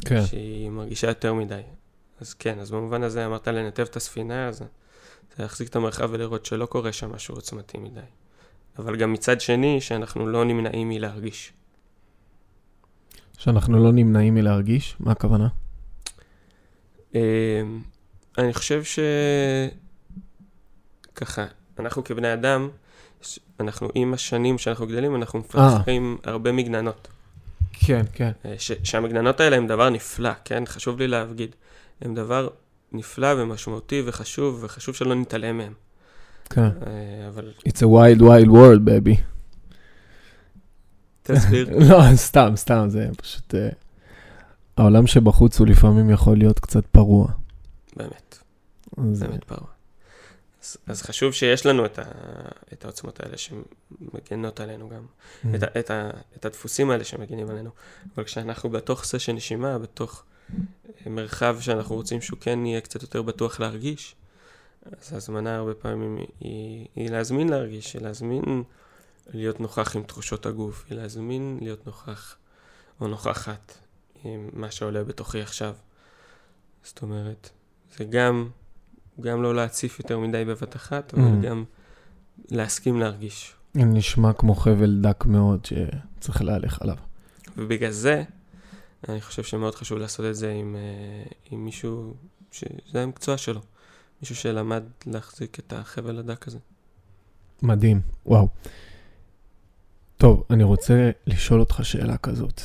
[0.05, 0.25] כן.
[0.25, 1.61] שהיא מרגישה יותר מדי.
[2.21, 6.45] אז כן, אז במובן הזה אמרת לנתב את הספינה, אז זה להחזיק את המרחב ולראות
[6.45, 7.99] שלא קורה שם משהו עוצמתי מדי.
[8.79, 11.53] אבל גם מצד שני, שאנחנו לא נמנעים מלהרגיש.
[13.37, 14.95] שאנחנו לא נמנעים מלהרגיש?
[14.99, 15.47] מה הכוונה?
[17.15, 17.19] אמ,
[18.37, 18.99] אני חושב ש...
[21.15, 21.45] ככה,
[21.79, 22.69] אנחנו כבני אדם,
[23.59, 27.07] אנחנו עם השנים שאנחנו גדלים, אנחנו מפתחים הרבה מגננות.
[27.73, 28.31] כן, כן.
[28.45, 30.63] אה, ש- שהמגננות האלה הם דבר נפלא, כן?
[30.65, 31.55] חשוב לי להגיד.
[32.01, 32.47] הם דבר
[32.91, 35.73] נפלא ומשמעותי וחשוב, וחשוב שלא נתעלם מהם.
[36.49, 36.61] כן.
[36.61, 37.51] אה, אבל...
[37.67, 39.21] It's a wild wild world, baby.
[41.23, 41.69] תסביר.
[41.89, 43.53] לא, סתם, סתם, זה פשוט...
[43.53, 43.57] Uh,
[44.77, 47.27] העולם שבחוץ הוא לפעמים יכול להיות קצת פרוע.
[47.95, 48.37] באמת.
[48.97, 49.23] אז...
[49.23, 49.67] באמת פרוע.
[50.63, 52.03] אז, אז חשוב שיש לנו את, ה,
[52.73, 55.47] את העוצמות האלה שמגנות עלינו גם, mm.
[55.55, 57.69] את, ה, את, ה, את הדפוסים האלה שמגנים עלינו.
[58.15, 60.23] אבל כשאנחנו בתוך סשן נשימה, בתוך
[61.05, 64.15] מרחב שאנחנו רוצים שהוא כן יהיה קצת יותר בטוח להרגיש,
[64.85, 68.63] אז ההזמנה הרבה פעמים היא, היא להזמין להרגיש, היא להזמין
[69.33, 72.35] להיות נוכח עם תחושות הגוף, היא להזמין להיות נוכח
[73.01, 73.77] או נוכחת
[74.23, 75.75] עם מה שעולה בתוכי עכשיו.
[76.83, 77.49] זאת אומרת,
[77.97, 78.49] זה גם
[79.21, 81.45] גם לא להציף יותר מדי בבת אחת, אבל mm.
[81.45, 81.63] גם
[82.51, 83.53] להסכים להרגיש.
[83.75, 86.97] נשמע כמו חבל דק מאוד שצריך להלך עליו.
[87.57, 88.23] ובגלל זה,
[89.09, 92.13] אני חושב שמאוד חשוב לעשות את זה עם, אה, עם מישהו
[92.51, 93.61] שזה המקצוע שלו.
[94.21, 96.57] מישהו שלמד להחזיק את החבל הדק הזה.
[97.61, 98.47] מדהים, וואו.
[100.17, 102.61] טוב, אני רוצה לשאול אותך שאלה כזאת.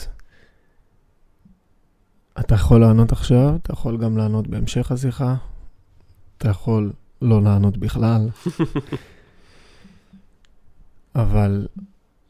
[2.41, 5.35] אתה יכול לענות עכשיו, אתה יכול גם לענות בהמשך השיחה,
[6.38, 8.29] אתה יכול לא לענות בכלל,
[11.14, 11.68] אבל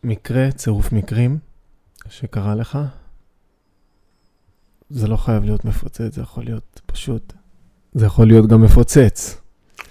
[0.05, 1.39] מקרה, צירוף מקרים
[2.09, 2.79] שקרה לך,
[4.91, 7.33] זה לא חייב להיות מפוצץ, זה יכול להיות פשוט,
[7.93, 9.41] זה יכול להיות גם מפוצץ.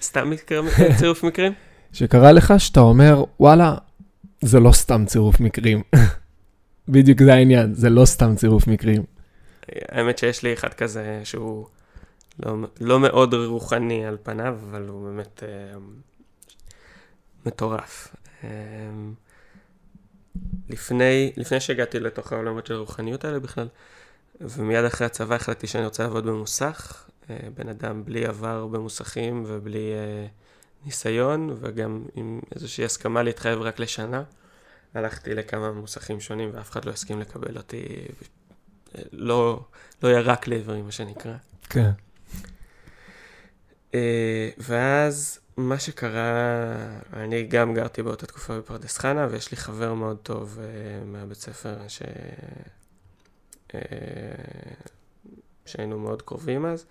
[0.02, 0.62] סתם מקרה,
[1.00, 1.54] צירוף מקרים?
[1.94, 3.76] שקרה לך שאתה אומר, וואלה,
[4.42, 5.82] זה לא סתם צירוף מקרים.
[6.90, 9.04] בדיוק זה העניין, זה לא סתם צירוף מקרים.
[9.90, 11.66] האמת שיש לי אחד כזה שהוא
[12.40, 15.78] לא, לא מאוד רוחני על פניו, אבל הוא באמת אה,
[17.46, 18.16] מטורף.
[18.44, 18.50] אה,
[20.70, 23.68] לפני, לפני שהגעתי לתוך העולמות של הרוחניות האלה בכלל,
[24.42, 29.92] ומיד אחרי הצבא החלטתי שאני רוצה לעבוד במוסך, אה, בן אדם בלי עבר במוסכים ובלי
[30.86, 34.24] ניסיון, וגם עם איזושהי הסכמה להתחייב רק לשנה.
[34.94, 37.86] הלכתי לכמה מוסכים שונים ואף אחד לא הסכים לקבל אותי,
[39.12, 39.66] לא,
[40.04, 41.34] לא ירק לעברי, מה שנקרא.
[41.70, 41.92] כן.
[43.98, 46.76] אה, ואז מה שקרה,
[47.14, 51.78] אני גם גרתי באותה תקופה בפרדס חנה, ויש לי חבר מאוד טוב uh, מהבית ספר
[51.88, 52.02] ש...
[53.68, 53.76] uh,
[55.66, 56.86] שהיינו מאוד קרובים אז,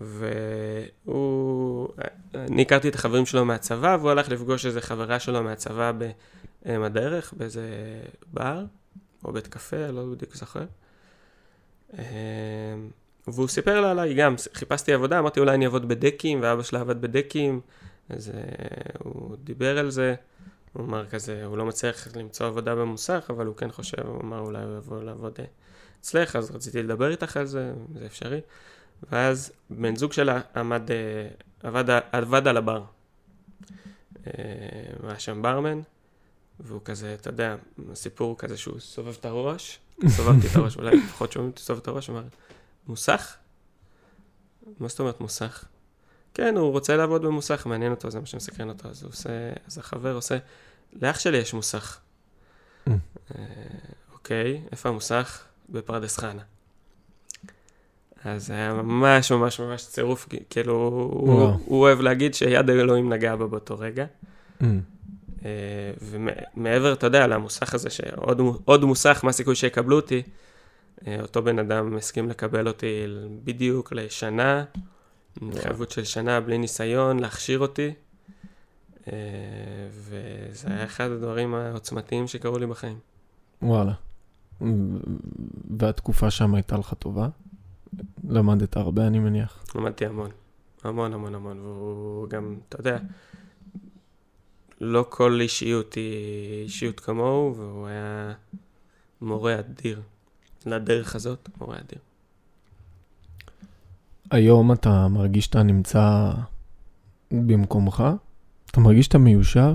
[0.00, 1.88] והוא,
[2.34, 5.92] אני הכרתי את החברים שלו מהצבא, והוא הלך לפגוש איזה חברה שלו מהצבא
[6.66, 7.70] בדרך, באיזה
[8.32, 8.64] בר,
[9.24, 10.64] או בית קפה, לא בדיוק זוכר.
[13.32, 17.00] והוא סיפר לה עליי גם, חיפשתי עבודה, אמרתי אולי אני אעבוד בדקים, ואבא שלה עבד
[17.00, 17.60] בדקים,
[18.08, 20.14] אז uh, הוא דיבר על זה,
[20.72, 24.38] הוא אמר כזה, הוא לא מצליח למצוא עבודה במוסך, אבל הוא כן חושב, הוא אמר
[24.38, 25.38] אולי הוא יבוא לעבוד
[26.00, 28.40] אצלך, אז רציתי לדבר איתך על זה, זה אפשרי.
[29.12, 32.82] ואז בן זוג שלה עמד, uh, עבד, עבד על הבר.
[35.02, 35.80] היה שם ברמן,
[36.60, 37.56] והוא כזה, אתה יודע,
[37.94, 41.88] סיפור כזה שהוא סובב את הראש, סובבתי את הראש, אולי לפחות שומעים אותי סובב את
[41.88, 42.22] הראש, אמר,
[42.88, 43.36] מוסך?
[44.80, 45.64] מה זאת אומרת מוסך?
[46.34, 49.30] כן, הוא רוצה לעבוד במוסך, מעניין אותו, זה מה שמסקרן אותו, אז הוא עושה,
[49.66, 50.38] אז החבר עושה,
[51.02, 51.98] לאח שלי יש מוסך.
[52.88, 52.90] Mm.
[53.34, 53.44] אה,
[54.12, 55.44] אוקיי, איפה המוסך?
[55.68, 56.42] בפרדס חנה.
[58.24, 60.74] אז זה היה ממש ממש ממש צירוף, כאילו,
[61.12, 64.06] הוא, הוא אוהב להגיד שיד אלוהים נגעה בו באותו רגע.
[64.60, 64.64] Mm.
[65.44, 65.50] אה,
[66.00, 70.22] ומעבר, אתה יודע, למוסך הזה, שעוד מוסך, מה הסיכוי שיקבלו אותי?
[71.06, 73.04] אה, אותו בן אדם הסכים לקבל אותי
[73.44, 74.64] בדיוק לשנה,
[75.42, 77.94] התחייבות של שנה בלי ניסיון, להכשיר אותי.
[79.08, 79.12] אה,
[79.90, 82.98] וזה היה אחד הדברים העוצמתיים שקרו לי בחיים.
[83.62, 83.92] וואלה.
[85.78, 87.28] והתקופה שם הייתה לך טובה?
[88.28, 89.64] למדת הרבה, אני מניח.
[89.74, 90.30] למדתי המון.
[90.84, 92.98] המון המון המון, והוא גם, אתה יודע,
[94.80, 98.32] לא כל אישיות היא אישיות כמוהו, והוא היה
[99.20, 100.00] מורה אדיר.
[100.66, 101.98] לדרך הזאת, מורה אדיר.
[104.30, 106.30] היום אתה מרגיש שאתה נמצא
[107.30, 108.04] במקומך?
[108.70, 109.74] אתה מרגיש שאתה מיושב?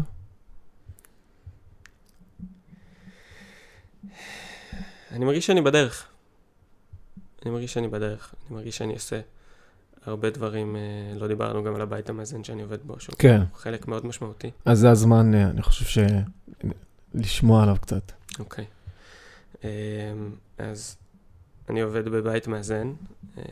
[5.12, 6.06] אני מרגיש שאני בדרך.
[7.46, 8.36] אני מרגיש שאני בדרך.
[8.48, 9.22] אני מרגיש שאני עושה
[10.06, 10.82] הרבה דברים, אה,
[11.20, 13.42] לא דיברנו גם על הבית המאזן שאני עובד בו, שהוא כן.
[13.56, 14.52] חלק מאוד משמעותי.
[14.66, 15.98] אז זה הזמן, אה, אני חושב ש...
[17.14, 18.12] לשמוע עליו קצת.
[18.40, 18.66] אוקיי.
[19.64, 19.70] אמ,
[20.72, 20.98] אז
[21.70, 22.94] אני עובד בבית מאזן
[23.38, 23.44] אמ,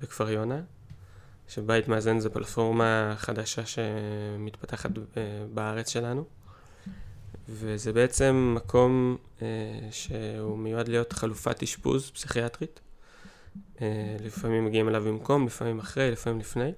[0.00, 0.60] בכפר יונה,
[1.48, 4.90] שבית מאזן זה פלטפורמה חדשה שמתפתחת
[5.54, 6.24] בארץ שלנו,
[7.48, 9.46] וזה בעצם מקום אה,
[9.90, 12.80] שהוא מיועד להיות חלופת אשפוז פסיכיאטרית.
[13.80, 16.72] אה, לפעמים מגיעים אליו במקום, לפעמים אחרי, לפעמים לפני.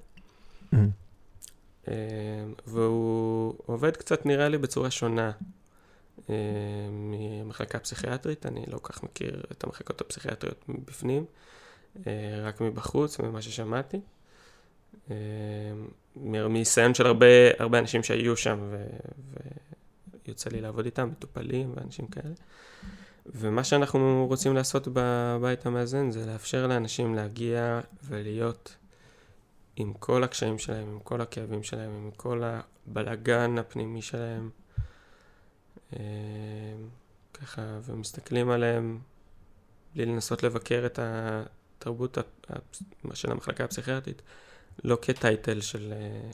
[0.73, 1.93] אמ,
[2.67, 5.58] והוא עובד קצת, נראה לי, בצורה שונה אה,
[6.91, 11.25] ממחלקה פסיכיאטרית, אני לא כל כך מכיר את המחלקות הפסיכיאטריות מבפנים,
[12.07, 12.13] אה,
[12.43, 14.01] רק מבחוץ, ממה ששמעתי.
[15.11, 15.17] אה,
[16.17, 17.27] מניסיון של הרבה,
[17.59, 18.87] הרבה אנשים שהיו שם ו,
[20.27, 22.35] ויוצא לי לעבוד איתם, מטופלים ואנשים כאלה.
[23.27, 28.77] ומה שאנחנו רוצים לעשות בבית המאזן זה לאפשר לאנשים להגיע ולהיות
[29.77, 34.68] עם כל הקשיים שלהם, עם כל הכאבים שלהם, עם כל הבלגן הפנימי שלהם, אה,
[37.35, 38.99] ככה, ומסתכלים עליהם
[39.95, 42.19] בלי לנסות לבקר את התרבות
[43.15, 44.23] של המחלקה הפסיכיאטרית,
[44.85, 46.31] לא כטייטל של, אה,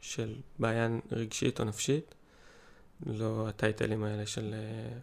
[0.00, 2.14] של בעיה רגשית או נפשית,
[3.06, 4.98] לא הטייטלים האלה של אה,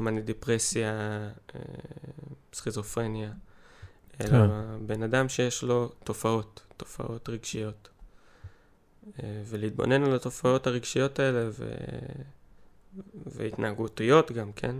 [0.00, 0.92] מאני דיפרסיה,
[2.52, 3.32] סכיזופרניה,
[4.20, 4.86] אלא כן.
[4.86, 7.88] בן אדם שיש לו תופעות, תופעות רגשיות.
[9.22, 11.74] אה, ולהתבונן על התופעות הרגשיות האלה ו...
[13.26, 14.76] והתנהגותיות גם, כן?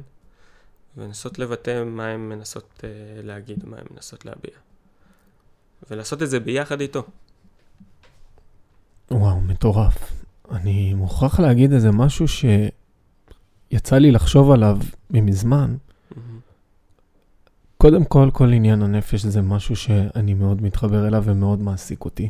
[0.96, 2.82] ולנסות לבטא מה הן מנסות uh,
[3.22, 4.52] להגיד, מה הן מנסות להביע.
[5.90, 7.02] ולעשות את זה ביחד איתו.
[9.10, 10.22] וואו, מטורף.
[10.50, 14.78] אני מוכרח להגיד איזה משהו שיצא לי לחשוב עליו
[15.10, 15.76] ממזמן.
[15.76, 16.16] Mm-hmm.
[17.78, 22.28] קודם כל, כל עניין הנפש זה משהו שאני מאוד מתחבר אליו ומאוד מעסיק אותי.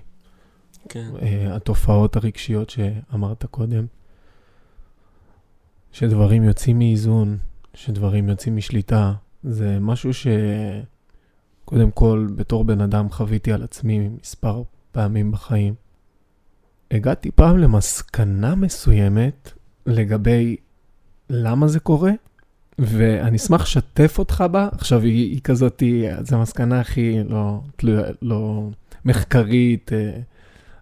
[0.89, 1.11] כן.
[1.17, 3.87] Uh, התופעות הרגשיות שאמרת קודם,
[5.93, 7.39] שדברים יוצאים מאיזון,
[7.75, 10.11] שדברים יוצאים משליטה, זה משהו
[11.65, 15.75] שקודם כל, בתור בן אדם חוויתי על עצמי מספר פעמים בחיים.
[16.91, 19.53] הגעתי פעם למסקנה מסוימת
[19.87, 20.57] לגבי
[21.31, 22.13] למה זה קורה,
[22.79, 24.69] ואני אשמח לשתף אותך בה.
[24.73, 25.83] עכשיו, היא, היא כזאת,
[26.21, 28.69] זו המסקנה הכי לא, תלויה, לא
[29.05, 30.21] מחקרית, אה,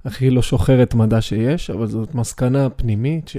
[0.05, 3.37] הכי לא שוחרת מדע שיש, אבל זאת מסקנה פנימית ש...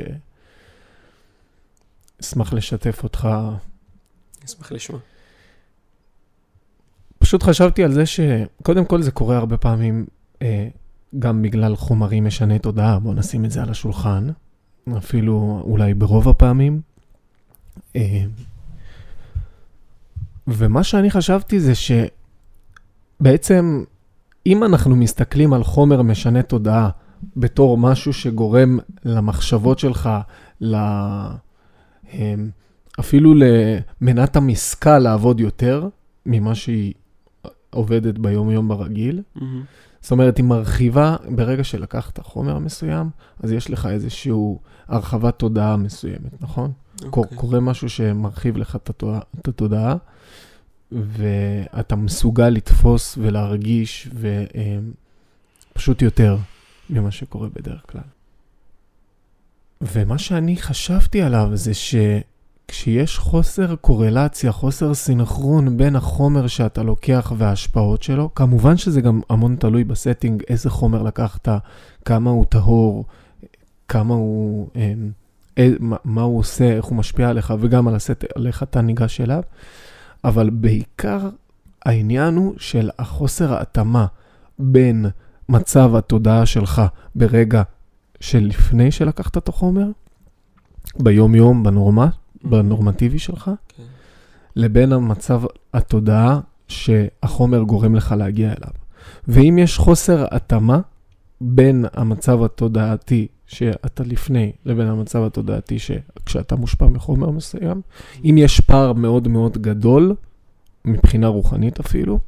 [2.22, 3.30] אשמח לשתף אותך.
[4.46, 5.00] אשמח לשמוע.
[7.20, 10.06] פשוט חשבתי על זה שקודם כל זה קורה הרבה פעמים
[10.42, 10.68] אה,
[11.20, 14.28] גם בגלל חומרים משני תודעה, בואו נשים את זה על השולחן,
[14.98, 16.82] אפילו אולי ברוב הפעמים.
[17.96, 18.24] אה,
[20.48, 21.74] ומה שאני חשבתי זה
[23.20, 23.84] שבעצם
[24.46, 26.90] אם אנחנו מסתכלים על חומר משנה תודעה
[27.38, 30.10] בתור משהו שגורם למחשבות שלך,
[30.62, 30.76] ל...
[33.00, 35.88] אפילו למנת המשכל לעבוד יותר
[36.26, 36.94] ממה שהיא
[37.70, 39.22] עובדת ביום-יום ברגיל.
[39.38, 39.42] Mm-hmm.
[40.02, 43.10] זאת אומרת, היא מרחיבה, ברגע שלקחת חומר מסוים,
[43.44, 44.32] אז יש לך איזושהי
[44.88, 46.72] הרחבת תודעה מסוימת, נכון?
[47.02, 47.06] אוקיי.
[47.06, 47.38] אוקיי.
[47.38, 49.96] קורה משהו שמרחיב לך את התודעה,
[50.92, 54.10] ואתה מסוגל לתפוס ולהרגיש,
[55.74, 56.38] ופשוט יותר
[56.90, 58.02] ממה שקורה בדרך כלל.
[59.82, 68.04] ומה שאני חשבתי עליו זה שכשיש חוסר קורלציה, חוסר סינכרון בין החומר שאתה לוקח וההשפעות
[68.04, 71.48] שלו, כמובן שזה גם המון תלוי ב setting, איזה חומר לקחת,
[72.06, 73.06] כמה הוא טהור,
[73.88, 74.94] כמה הוא, אה,
[75.58, 75.70] אה,
[76.04, 79.44] מה הוא עושה, איך הוא משפיע עליך, וגם על הסט, על איך אתה ניגש אליו,
[80.24, 81.30] אבל בעיקר
[81.86, 84.06] העניין הוא של החוסר ההתאמה
[84.60, 85.06] בין
[85.50, 86.82] מצב התודעה שלך
[87.16, 87.62] ברגע
[88.20, 89.88] שלפני שלקחת את החומר,
[91.00, 92.48] ביום-יום, בנורמה, mm-hmm.
[92.50, 93.84] בנורמטיבי שלך, כן.
[94.56, 95.42] לבין המצב
[95.74, 98.72] התודעה שהחומר גורם לך להגיע אליו.
[99.28, 100.80] ואם יש חוסר התאמה
[101.42, 105.78] בין המצב התודעתי שאתה לפני לבין המצב התודעתי
[106.26, 107.82] כשאתה מושפע מחומר מסוים,
[108.26, 110.16] אם יש פער מאוד מאוד גדול,
[110.86, 112.20] מבחינה רוחנית אפילו,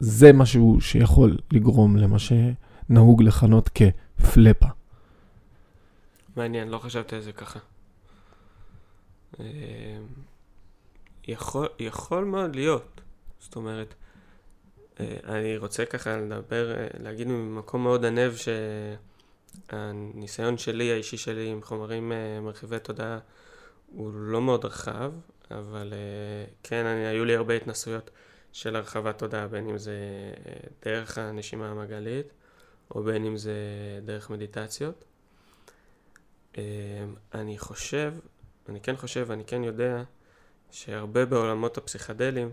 [0.00, 4.68] זה משהו שיכול לגרום למה שנהוג לכנות כפלפה.
[6.38, 7.58] מעניין, לא חשבתי על זה ככה.
[9.40, 9.44] אמ,
[11.28, 13.00] יכול, יכול מאוד להיות.
[13.38, 13.94] זאת אומרת,
[15.00, 18.32] אה, אני רוצה ככה לדבר, אה, להגיד ממקום מאוד ענב
[19.70, 23.18] שהניסיון שלי, האישי שלי עם חומרים אה, מרחיבי תודעה
[23.86, 25.12] הוא לא מאוד רחב,
[25.50, 25.92] אבל
[26.62, 28.10] כן, אני, היו לי הרבה התנסויות
[28.52, 29.94] של הרחבת תודעה, בין אם זה
[30.84, 32.26] דרך הנשימה המעגלית,
[32.90, 33.54] או בין אם זה
[34.04, 35.04] דרך מדיטציות.
[36.58, 38.14] אמ, אני חושב,
[38.68, 40.02] אני כן חושב, אני כן יודע,
[40.70, 42.50] שהרבה בעולמות הפסיכדליים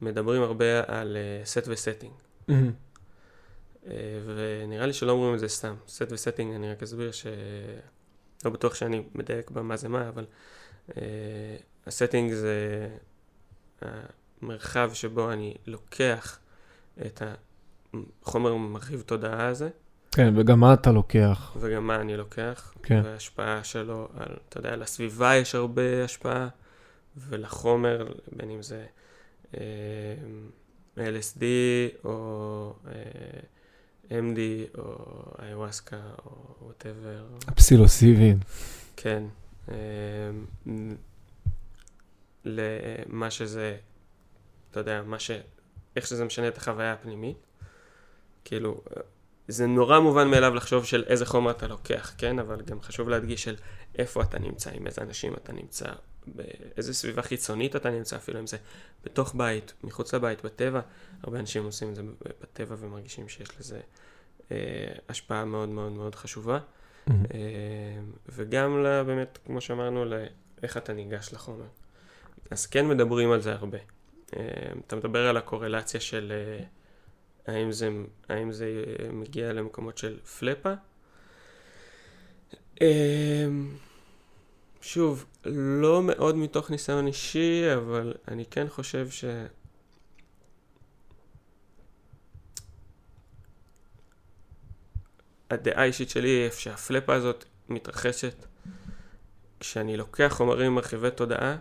[0.00, 2.12] מדברים הרבה על set אה, ו setting.
[2.48, 3.88] אה,
[4.26, 5.74] ונראה לי שלא אומרים את זה סתם.
[5.88, 7.26] set ו setting, אני רק אסביר ש...
[8.44, 10.26] לא בטוח שאני מדייק במה זה מה, אבל
[10.88, 10.92] אה,
[11.86, 12.88] ה setting זה
[13.80, 16.38] המרחב שבו אני לוקח
[17.06, 17.22] את
[18.22, 19.68] החומר מרחיב תודעה הזה,
[20.16, 21.56] כן, וגם מה אתה לוקח.
[21.60, 22.74] וגם מה אני לוקח.
[22.82, 23.00] כן.
[23.04, 26.48] וההשפעה שלו, על, אתה יודע, לסביבה יש הרבה השפעה,
[27.16, 28.86] ולחומר, בין אם זה
[29.54, 29.60] אה,
[30.96, 31.42] LSD
[32.04, 34.96] או אה, MD או
[35.42, 37.26] איוואסקה או וואטאבר.
[37.48, 38.38] הפסילוסיבין.
[38.96, 39.22] כן.
[39.68, 39.74] אה,
[42.44, 43.76] למה שזה,
[44.70, 45.30] אתה יודע, מה ש...
[45.96, 47.36] איך שזה משנה את החוויה הפנימית.
[48.44, 48.80] כאילו,
[49.48, 52.38] זה נורא מובן מאליו לחשוב של איזה חומר אתה לוקח, כן?
[52.38, 53.56] אבל גם חשוב להדגיש של
[53.98, 55.86] איפה אתה נמצא, עם איזה אנשים אתה נמצא,
[56.26, 58.56] באיזה סביבה חיצונית אתה נמצא, אפילו אם זה
[59.04, 60.80] בתוך בית, מחוץ לבית, בטבע.
[61.22, 62.02] הרבה אנשים עושים את זה
[62.42, 63.80] בטבע ומרגישים שיש לזה
[64.52, 64.56] אה,
[65.08, 66.58] השפעה מאוד מאוד מאוד חשובה.
[66.58, 67.12] Mm-hmm.
[67.34, 71.66] אה, וגם לה, באמת, כמו שאמרנו, לאיך אתה ניגש לחומר.
[72.50, 73.78] אז כן מדברים על זה הרבה.
[74.36, 74.42] אה,
[74.86, 76.32] אתה מדבר על הקורלציה של...
[76.32, 76.64] אה,
[77.46, 77.88] האם זה,
[78.28, 80.72] האם זה מגיע למקומות של פלפה,
[82.80, 83.76] אמ,
[84.80, 89.24] שוב, לא מאוד מתוך ניסיון אישי, אבל אני כן חושב ש...
[95.50, 98.46] הדעה האישית שלי היא שהפלאפה הזאת מתרחשת.
[99.60, 101.56] כשאני לוקח חומרים מרחיבי תודעה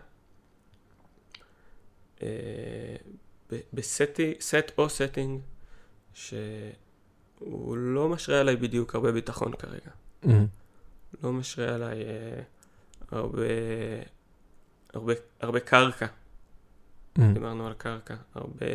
[2.24, 2.28] אה,
[3.74, 4.20] בסט
[4.78, 5.42] או setting
[6.16, 9.92] שהוא לא משרה עליי בדיוק הרבה ביטחון כרגע.
[10.24, 10.28] אמ-המ.
[11.24, 12.42] לא משרה עליי אה,
[13.12, 13.48] הרבה,
[14.94, 16.06] הרבה, הרבה קרקע.
[16.06, 17.22] אמ-המ.
[17.34, 18.66] דיברנו על קרקע, הרבה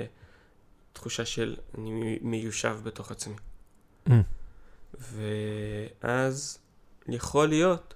[0.93, 3.34] תחושה של אני מיושב בתוך עצמי.
[4.07, 4.12] אמ-המ.
[4.95, 6.59] ואז
[7.09, 7.95] יכול להיות,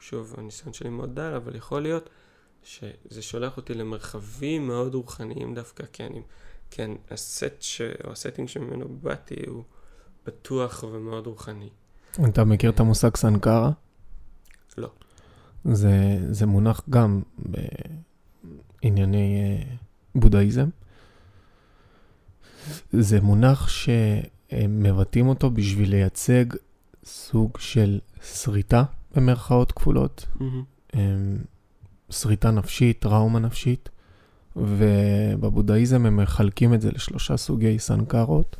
[0.00, 2.10] שוב, הניסיון שלי מאוד דל, אבל יכול להיות
[2.62, 6.22] שזה שולח אותי למרחבים מאוד רוחניים דווקא, כי אני,
[6.76, 7.80] כן, הסט ש...
[8.04, 9.64] או ה setting שממנו באתי הוא
[10.26, 11.68] בטוח ומאוד רוחני.
[12.28, 13.70] אתה מכיר את המושג סנקרה?
[14.78, 14.88] לא.
[15.64, 17.22] זה, זה מונח גם
[18.82, 19.76] בענייני אה,
[20.14, 20.68] בודהיזם.
[22.92, 26.44] זה מונח שמבטאים אותו בשביל לייצג
[27.04, 30.26] סוג של שריטה, במרכאות כפולות.
[30.38, 30.96] Mm-hmm.
[32.10, 33.88] שריטה נפשית, טראומה נפשית,
[34.56, 38.56] ובבודהיזם הם מחלקים את זה לשלושה סוגי סנקרות.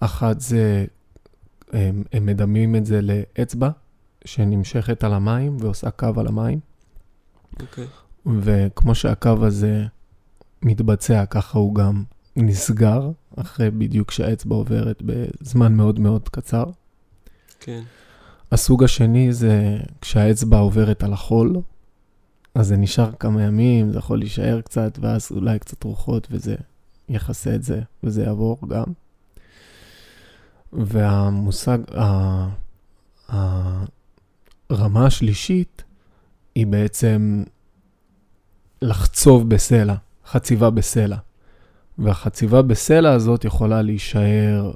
[0.00, 0.84] אחת זה,
[1.72, 3.70] הם, הם מדמים את זה לאצבע
[4.24, 6.60] שנמשכת על המים ועושה קו על המים.
[7.60, 7.84] אוקיי.
[7.84, 8.28] Okay.
[8.40, 9.84] וכמו שהקו הזה
[10.62, 12.04] מתבצע, ככה הוא גם
[12.36, 16.64] נסגר, אחרי בדיוק שהאצבע עוברת בזמן מאוד מאוד קצר.
[17.60, 17.82] כן.
[18.52, 21.56] הסוג השני זה כשהאצבע עוברת על החול,
[22.54, 26.54] אז זה נשאר כמה ימים, זה יכול להישאר קצת, ואז אולי קצת רוחות, וזה
[27.08, 28.84] יכסה את זה, וזה יעבור גם.
[30.72, 31.78] והמושג,
[34.70, 35.84] הרמה השלישית
[36.54, 37.44] היא בעצם
[38.82, 39.94] לחצוב בסלע,
[40.26, 41.16] חציבה בסלע.
[41.98, 44.72] והחציבה בסלע הזאת יכולה להישאר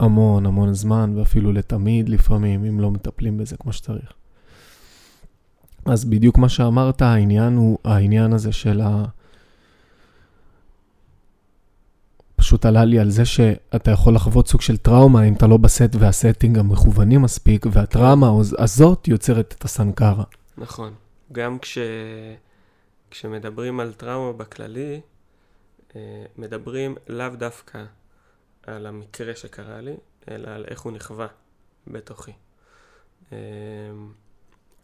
[0.00, 4.12] המון המון זמן, ואפילו לתמיד לפעמים, אם לא מטפלים בזה כמו שצריך.
[5.86, 9.04] אז בדיוק מה שאמרת, העניין הוא העניין הזה של ה...
[12.36, 15.94] פשוט עלה לי על זה שאתה יכול לחוות סוג של טראומה אם אתה לא בסט
[15.98, 20.24] והסטינג המכוונים מספיק, והטראומה הזאת יוצרת את הסנקרה.
[20.58, 20.94] נכון.
[21.32, 21.78] גם כש...
[23.10, 25.00] כשמדברים על טראומה בכללי,
[25.96, 27.84] אה, מדברים לאו דווקא
[28.66, 29.94] על המקרה שקרה לי,
[30.30, 31.26] אלא על איך הוא נכווה
[31.86, 32.32] בתוכי.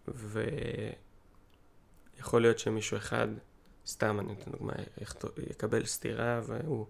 [0.09, 0.93] ויכול
[2.43, 3.29] להיות שמישהו אחד,
[3.87, 4.73] סתם אני אתן דוגמא,
[5.51, 6.87] יקבל סטירה והוא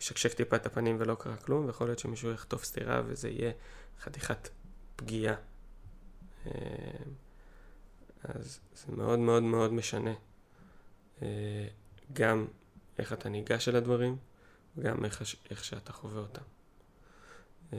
[0.00, 3.52] ישקשק טיפה את הפנים ולא קרה כלום, ויכול להיות שמישהו יחטוף סטירה וזה יהיה
[4.00, 4.48] חתיכת
[4.96, 5.34] פגיעה.
[6.46, 6.52] אה,
[8.24, 10.14] אז זה מאוד מאוד מאוד משנה.
[11.22, 11.68] אה,
[12.12, 12.46] גם
[12.98, 14.16] איך אתה ניגש אל הדברים,
[14.76, 16.42] וגם איך, איך שאתה חווה אותם.
[17.72, 17.78] אה,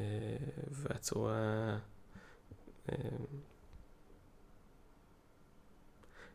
[0.71, 1.77] והצורה...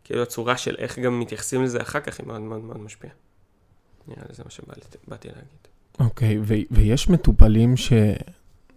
[0.05, 3.15] כאילו הצורה של איך גם מתייחסים לזה אחר כך היא מאוד מאוד מאוד משפיעה.
[4.09, 5.69] נראה לי זה מה שבאתי להגיד.
[6.01, 6.41] אוקיי, okay,
[6.71, 7.75] ויש מטופלים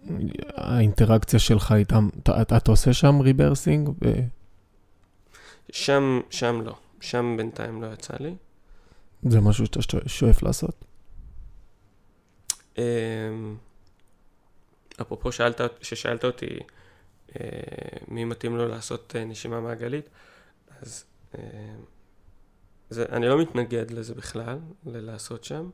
[0.06, 3.88] שהאינטראקציה שלך איתם, אתה, אתה, עושה שם ריברסינג?
[3.88, 3.92] ו...
[5.72, 6.76] שם, שם לא.
[7.00, 8.34] שם בינתיים לא יצא לי.
[9.28, 10.84] זה משהו שאתה שואף לעשות?
[12.78, 12.82] אמ,
[15.00, 16.58] אפרופו שאלת, ששאלת אותי
[17.40, 17.50] אה,
[18.08, 20.08] מי מתאים לו לעשות אה, נשימה מעגלית,
[20.82, 21.04] אז
[22.90, 25.70] זה, אני לא מתנגד לזה בכלל, ללעשות שם.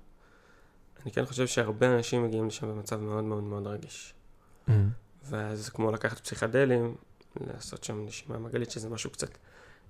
[1.03, 4.15] אני כן חושב שהרבה אנשים מגיעים לשם במצב מאוד מאוד מאוד רגיש.
[4.69, 4.73] Mm.
[5.25, 6.97] ואז כמו לקחת פסיכדלים,
[7.41, 9.39] לעשות שם נשימה מעגלית, שזה משהו קצת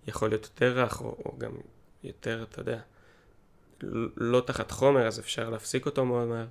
[0.06, 1.52] יכול להיות יותר רך, או, או גם
[2.04, 2.80] יותר, אתה יודע,
[4.16, 6.46] לא תחת חומר, אז אפשר להפסיק אותו מאוד מהר.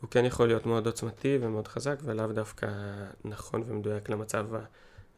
[0.00, 2.66] הוא כן יכול להיות מאוד עוצמתי ומאוד חזק, ולאו דווקא
[3.24, 4.46] נכון ומדויק למצב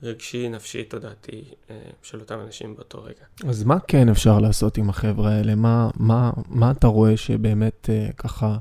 [0.03, 3.49] רגשי, נפשי, תודעתי אה, של אותם אנשים באותו רגע.
[3.49, 5.55] אז מה כן אפשר לעשות עם החבר'ה האלה?
[5.55, 8.59] מה, מה, מה אתה רואה שבאמת אה, ככה,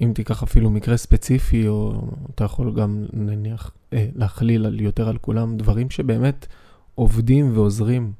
[0.00, 2.02] אם תיקח אפילו מקרה ספציפי, או
[2.34, 6.46] אתה יכול גם נניח אה, להכליל על, יותר על כולם, דברים שבאמת
[6.94, 8.12] עובדים ועוזרים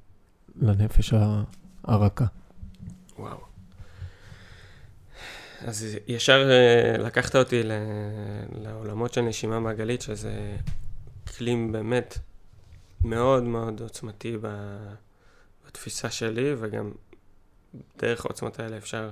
[0.61, 1.15] לנפש
[1.85, 2.27] הרכה.
[3.19, 3.37] וואו.
[5.61, 6.51] אז ישר
[6.99, 7.63] לקחת אותי
[8.63, 10.57] לעולמות של נשימה מעגלית, שזה
[11.39, 12.19] כלים באמת
[13.05, 14.37] מאוד מאוד עוצמתי
[15.67, 16.93] בתפיסה שלי, וגם
[17.99, 19.11] דרך העוצמות האלה אפשר,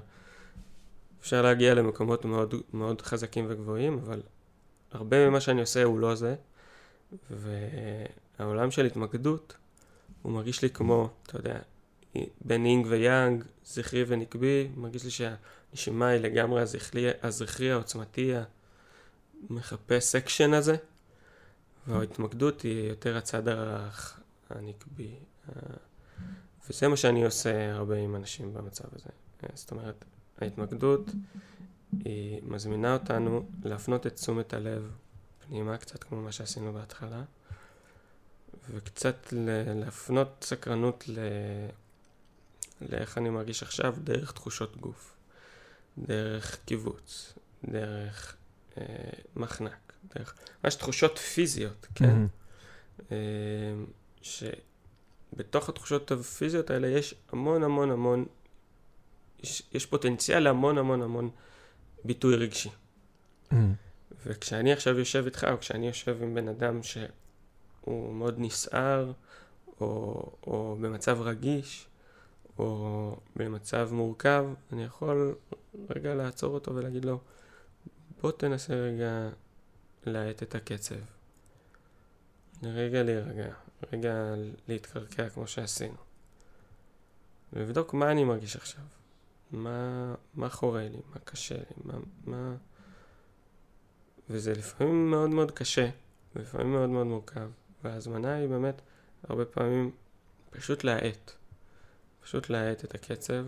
[1.20, 4.22] אפשר להגיע למקומות מאוד, מאוד חזקים וגבוהים, אבל
[4.92, 6.34] הרבה ממה שאני עושה הוא לא זה,
[7.30, 9.56] והעולם של התמקדות,
[10.22, 11.58] הוא מרגיש לי כמו, אתה יודע,
[12.40, 18.32] בין אינג ויאנג, זכרי ונקבי, מרגיש לי שהנשימה היא לגמרי הזכרי, הזכרי העוצמתי,
[19.50, 20.76] המחפש סקשן הזה,
[21.86, 23.42] וההתמקדות היא יותר הצד
[24.50, 25.14] הנקבי.
[26.68, 29.10] וזה מה שאני עושה הרבה עם אנשים במצב הזה.
[29.54, 30.04] זאת אומרת,
[30.40, 31.10] ההתמקדות
[32.04, 34.90] היא מזמינה אותנו להפנות את תשומת הלב
[35.46, 37.22] פנימה, קצת כמו מה שעשינו בהתחלה,
[38.70, 39.16] וקצת
[39.74, 41.18] להפנות סקרנות ל...
[42.80, 45.16] לאיך אני מרגיש עכשיו דרך תחושות גוף,
[45.98, 48.36] דרך קיבוץ, דרך
[48.78, 48.84] אה,
[49.36, 49.83] מחנק,
[50.16, 50.34] דרך
[50.64, 52.26] ממש תחושות פיזיות, כן?
[53.00, 53.12] Mm-hmm.
[54.22, 58.26] שבתוך התחושות הפיזיות האלה יש המון המון המון,
[59.42, 61.30] יש, יש פוטנציאל להמון המון המון
[62.04, 62.68] ביטוי רגשי.
[63.50, 63.54] Mm-hmm.
[64.26, 69.12] וכשאני עכשיו יושב איתך, או כשאני יושב עם בן אדם שהוא מאוד נסער,
[69.80, 71.86] או, או במצב רגיש,
[72.58, 75.34] או במצב מורכב, אני יכול
[75.90, 77.20] רגע לעצור אותו ולהגיד לו,
[78.22, 79.28] בוא תנסה רגע
[80.06, 80.94] להאט את הקצב.
[82.62, 83.54] לרגע להירגע,
[83.92, 84.34] רגע
[84.68, 85.96] להתקרקע כמו שעשינו.
[87.52, 88.84] ולבדוק מה אני מרגיש עכשיו.
[89.50, 91.94] מה, מה חורה לי, מה קשה לי, מה,
[92.24, 92.56] מה...
[94.30, 95.90] וזה לפעמים מאוד מאוד קשה,
[96.36, 97.50] ולפעמים מאוד מאוד מורכב.
[97.84, 98.82] וההזמנה היא באמת,
[99.22, 99.90] הרבה פעמים,
[100.50, 101.32] פשוט להאט.
[102.20, 103.44] פשוט להאט את הקצב,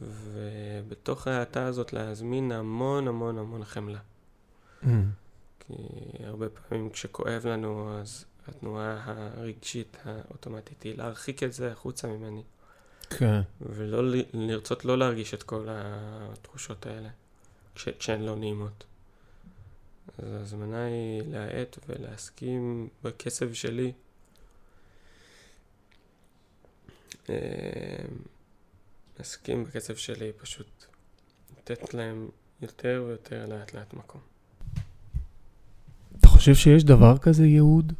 [0.00, 3.98] ובתוך ההאטה הזאת להזמין המון המון המון חמלה.
[4.86, 4.90] Mm.
[5.60, 5.74] כי
[6.24, 12.42] הרבה פעמים כשכואב לנו, אז התנועה הרגשית האוטומטית היא להרחיק את זה החוצה ממני.
[13.10, 13.40] כן.
[13.60, 17.08] ולא לרצות לא להרגיש את כל התחושות האלה,
[17.74, 18.84] כש, כשהן לא נעימות.
[20.18, 23.92] אז ההזמנה היא להאט ולהסכים בקצב שלי
[29.18, 30.86] להסכים אה, בקצב שלי, פשוט
[31.58, 32.28] לתת להם
[32.62, 34.35] יותר ויותר לאט לאט מקום.
[36.46, 37.92] חושב שיש דבר כזה ייעוד?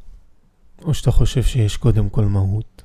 [0.82, 2.82] או שאתה חושב שיש קודם כל מהות?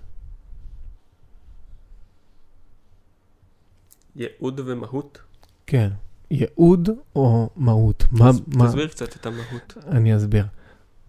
[4.16, 5.20] ייעוד ומהות?
[5.68, 5.90] כן.
[6.32, 7.98] ייעוד או מהות?
[7.98, 8.10] תס,
[8.48, 8.90] מה, תסביר מה...
[8.90, 9.78] קצת את המהות.
[9.88, 10.46] אני אסביר.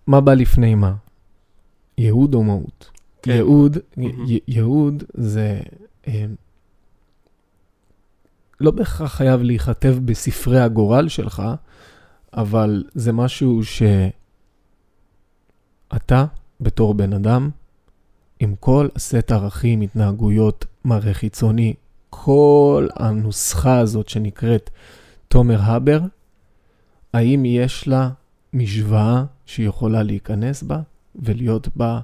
[0.07, 0.95] מה בא לפני מה?
[1.99, 2.91] ייעוד או מהות?
[3.23, 3.31] כן.
[3.31, 4.31] ייעוד, mm-hmm.
[4.49, 5.61] ייעוד זה
[6.09, 6.27] אה,
[8.61, 11.43] לא בהכרח חייב להיכתב בספרי הגורל שלך,
[12.33, 13.65] אבל זה משהו
[15.95, 16.25] שאתה,
[16.61, 17.51] בתור בן אדם,
[18.41, 21.75] עם כל הסט ערכים, התנהגויות, מראה חיצוני,
[22.11, 24.71] כל הנוסחה הזאת שנקראת
[25.29, 26.01] תומר הבר,
[27.13, 28.11] האם יש לה
[28.53, 30.81] משוואה שהיא יכולה להיכנס בה
[31.15, 32.01] ולהיות בה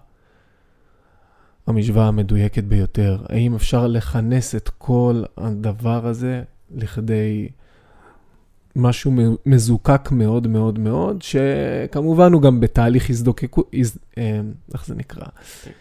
[1.67, 3.19] המשוואה המדויקת ביותר?
[3.29, 6.43] האם אפשר לכנס את כל הדבר הזה
[6.75, 7.49] לכדי
[8.79, 9.13] משהו
[9.47, 13.99] מזוקק מאוד מאוד מאוד, שכמובן הוא גם בתהליך הזדוקקות, הז...
[14.19, 14.41] אה,
[14.75, 15.27] איך זה נקרא?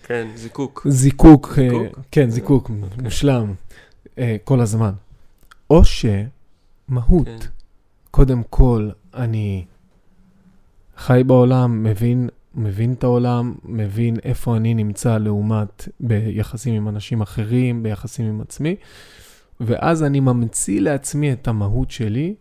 [0.03, 0.87] כן, זיקוק.
[0.89, 1.99] זיקוק, אה, זיקוק?
[2.11, 3.01] כן, זיקוק, okay.
[3.01, 3.53] מושלם,
[4.17, 4.91] אה, כל הזמן.
[5.69, 7.47] או שמהות, כן.
[8.11, 9.65] קודם כל, אני
[10.97, 17.83] חי בעולם, מבין מבין את העולם, מבין איפה אני נמצא לעומת ביחסים עם אנשים אחרים,
[17.83, 18.75] ביחסים עם עצמי,
[19.59, 22.35] ואז אני ממציא לעצמי את המהות שלי,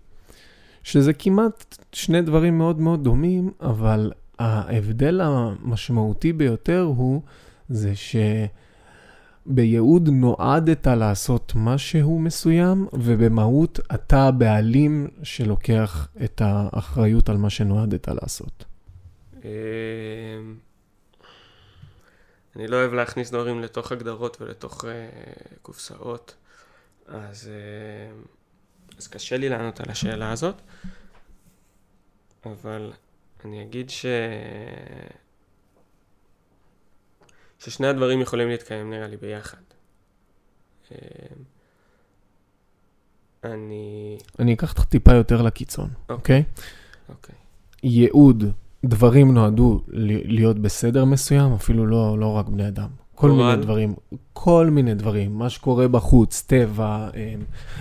[0.87, 7.23] שזה כמעט שני דברים מאוד מאוד דומים, אבל ההבדל המשמעותי ביותר הוא,
[7.69, 7.93] זה
[9.47, 18.65] שבייעוד נועדת לעשות משהו מסוים, ובמהות אתה הבעלים שלוקח את האחריות על מה שנועדת לעשות.
[19.45, 19.51] אמ,
[22.57, 24.87] אני לא אוהב להכניס דברים לתוך הגדרות ולתוך uh,
[25.63, 26.35] קופסאות,
[27.07, 28.27] אז, uh,
[28.99, 30.55] אז קשה לי לענות על השאלה הזאת,
[32.47, 32.93] אבל
[33.45, 34.07] אני אגיד ש...
[37.59, 39.59] ששני הדברים יכולים להתקיים נראה לי ביחד.
[40.93, 40.97] אמ,
[43.45, 44.19] אני...
[44.39, 46.43] אני אקח אותך טיפה יותר לקיצון, אוקיי?
[46.43, 46.61] Okay.
[47.09, 47.35] אוקיי.
[47.35, 47.39] Okay.
[47.83, 48.45] ייעוד
[48.85, 49.83] דברים נועדו
[50.25, 52.89] להיות בסדר מסוים, אפילו לא, לא רק בני אדם.
[53.17, 53.57] כל מיני.
[53.57, 53.95] דברים,
[54.33, 57.35] כל מיני דברים, מה שקורה בחוץ, טבע, אה,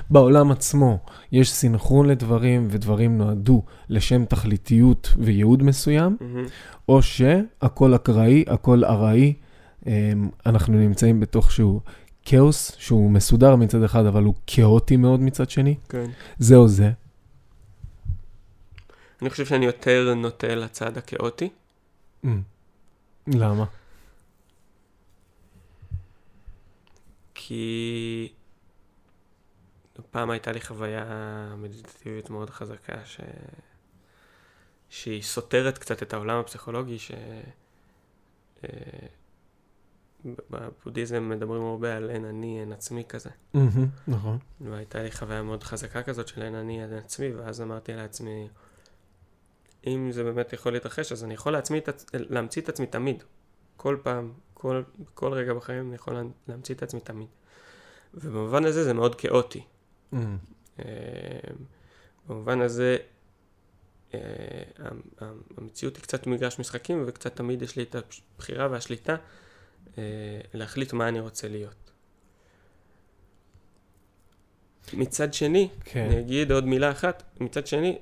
[0.09, 0.99] בעולם עצמו,
[1.31, 6.49] יש סינכרון לדברים, ודברים נועדו לשם תכליתיות וייעוד מסוים, mm-hmm.
[6.89, 9.33] או שהכל אקראי, הכל ארעי,
[9.87, 10.11] אה,
[10.45, 11.81] אנחנו נמצאים בתוך שהוא
[12.25, 15.75] כאוס, שהוא מסודר מצד אחד, אבל הוא כאוטי מאוד מצד שני.
[15.89, 16.05] כן.
[16.37, 16.91] זה או זה.
[19.21, 21.49] אני חושב שאני יותר נוטה לצד הכאוטי.
[22.25, 22.27] Mm.
[23.27, 23.65] למה?
[27.47, 28.33] כי
[30.11, 31.05] פעם הייתה לי חוויה
[31.57, 33.19] מדיטטיבית מאוד חזקה, ש...
[34.89, 37.11] שהיא סותרת קצת את העולם הפסיכולוגי, ש...
[38.63, 38.69] אה,
[40.49, 43.29] בבודהיזם מדברים הרבה על אין אני, אין עצמי כזה.
[44.07, 44.37] נכון.
[44.61, 48.47] והייתה לי חוויה מאוד חזקה כזאת של אין אני, אין עצמי, ואז אמרתי לעצמי,
[49.87, 51.81] אם זה באמת יכול להתרחש, אז אני יכול להצמיא,
[52.13, 53.23] להמציא את עצמי תמיד.
[53.77, 54.33] כל פעם,
[54.65, 56.13] כל, כל רגע בחיים אני יכול
[56.47, 57.27] להמציא את עצמי תמיד.
[58.13, 59.63] ובמובן הזה זה מאוד כאוטי.
[60.13, 60.17] Mm.
[60.79, 60.85] אה,
[62.27, 62.97] במובן הזה,
[64.13, 64.19] אה,
[65.57, 69.15] המציאות היא קצת מגרש משחקים, וקצת תמיד יש לי את הבחירה והשליטה
[69.97, 70.03] אה,
[70.53, 71.91] להחליט מה אני רוצה להיות.
[74.93, 76.05] מצד שני, כן.
[76.05, 77.97] אני אגיד עוד מילה אחת, מצד שני,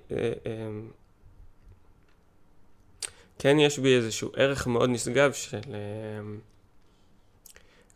[3.39, 5.59] כן יש בי איזשהו ערך מאוד נשגב של...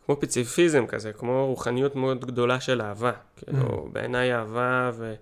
[0.08, 3.12] כמו פציפיזם כזה, כמו רוחניות מאוד גדולה של אהבה.
[3.36, 3.90] כאילו, mm.
[3.92, 5.14] בעיניי אהבה ו...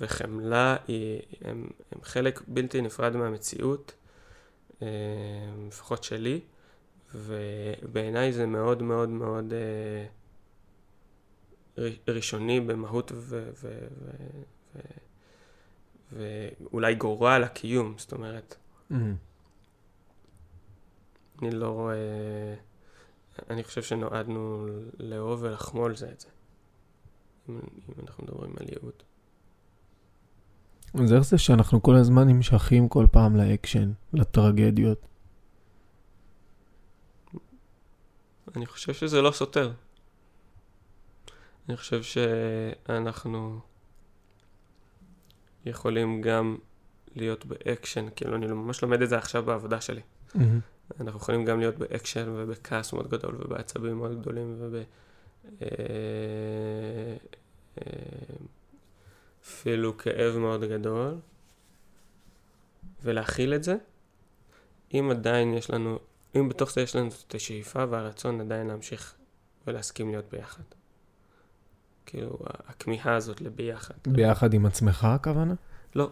[0.00, 3.94] וחמלה היא, הם, הם חלק בלתי נפרד מהמציאות,
[4.82, 4.88] אה,
[5.68, 6.40] לפחות שלי,
[7.14, 10.06] ובעיניי זה מאוד מאוד מאוד אה,
[12.08, 13.50] ראשוני במהות ו...
[13.62, 14.10] ו, ו,
[16.12, 18.56] ו ואולי גורל הקיום, זאת אומרת,
[18.90, 18.94] mm.
[21.42, 21.94] אני לא רואה...
[23.50, 24.66] אני חושב שנועדנו
[24.98, 26.28] לאהוב ולחמול זה את זה,
[27.48, 27.58] אם,
[27.88, 29.02] אם אנחנו מדברים על ייעוד.
[30.94, 35.06] אז איך זה שאנחנו כל הזמן נמשכים כל פעם לאקשן, לטרגדיות?
[38.56, 39.72] אני חושב שזה לא סותר.
[41.68, 43.60] אני חושב שאנחנו
[45.66, 46.56] יכולים גם
[47.14, 50.00] להיות באקשן, כאילו אני ממש לומד את זה עכשיו בעבודה שלי.
[50.28, 50.38] אמ-המ.
[51.00, 54.74] אנחנו יכולים גם להיות באקשן ובכעס מאוד גדול ובעצבים מאוד גדולים וב...
[54.74, 54.84] אה,
[57.78, 57.92] אה,
[59.44, 61.18] אפילו כאב מאוד גדול,
[63.02, 63.76] ולהכיל את זה,
[64.94, 65.98] אם עדיין יש לנו,
[66.36, 69.14] אם בתוך זה יש לנו את השאיפה והרצון עדיין להמשיך
[69.66, 70.62] ולהסכים להיות ביחד.
[72.06, 73.94] כאילו, הכמיהה הזאת לביחד.
[74.06, 75.54] ביחד עם עצמך הכוונה?
[75.94, 76.10] לא,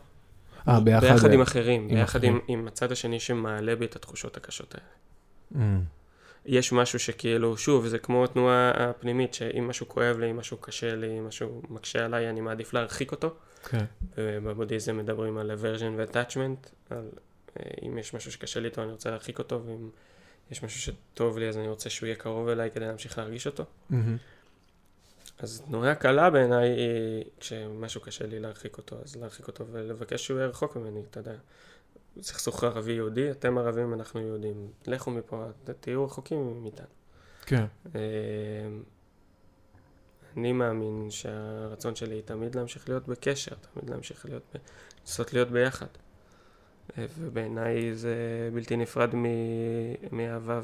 [0.69, 2.35] אה, ביחד, ביחד עם אחרים, עם ביחד אחרים.
[2.35, 4.87] עם, עם הצד השני שמעלה בי את התחושות הקשות האלה.
[5.53, 5.59] Mm.
[6.47, 10.97] יש משהו שכאילו, שוב, זה כמו התנועה הפנימית, שאם משהו כואב לי, אם משהו קשה
[10.97, 13.35] לי, אם משהו מקשה עליי, אני מעדיף להרחיק אותו.
[13.71, 13.79] כן.
[13.79, 13.83] Okay.
[14.17, 17.11] ובבודהיזם מדברים על aversion ו-attachment, על
[17.61, 19.89] אה, אם יש משהו שקשה לי איתו, אני רוצה להרחיק אותו, ואם
[20.51, 23.63] יש משהו שטוב לי, אז אני רוצה שהוא יהיה קרוב אליי כדי להמשיך להרגיש אותו.
[23.63, 23.95] Mm-hmm.
[25.39, 30.39] אז תנועה קלה בעיניי היא, כשמשהו קשה לי להרחיק אותו, אז להרחיק אותו ולבקש שהוא
[30.39, 31.35] יהיה רחוק ממני, אתה יודע.
[32.21, 34.71] סכסוך ערבי-יהודי, אתם ערבים, אנחנו יהודים.
[34.87, 35.47] לכו מפה,
[35.81, 36.87] תהיו רחוקים מאיתנו.
[37.47, 37.65] כן.
[37.87, 38.83] אמ,
[40.37, 44.57] אני מאמין שהרצון שלי היא תמיד להמשיך להיות בקשר, תמיד להמשיך להיות,
[45.01, 45.87] לנסות להיות ביחד.
[46.99, 48.15] אה, ובעיניי זה
[48.55, 49.11] בלתי נפרד
[50.13, 50.61] מאהבה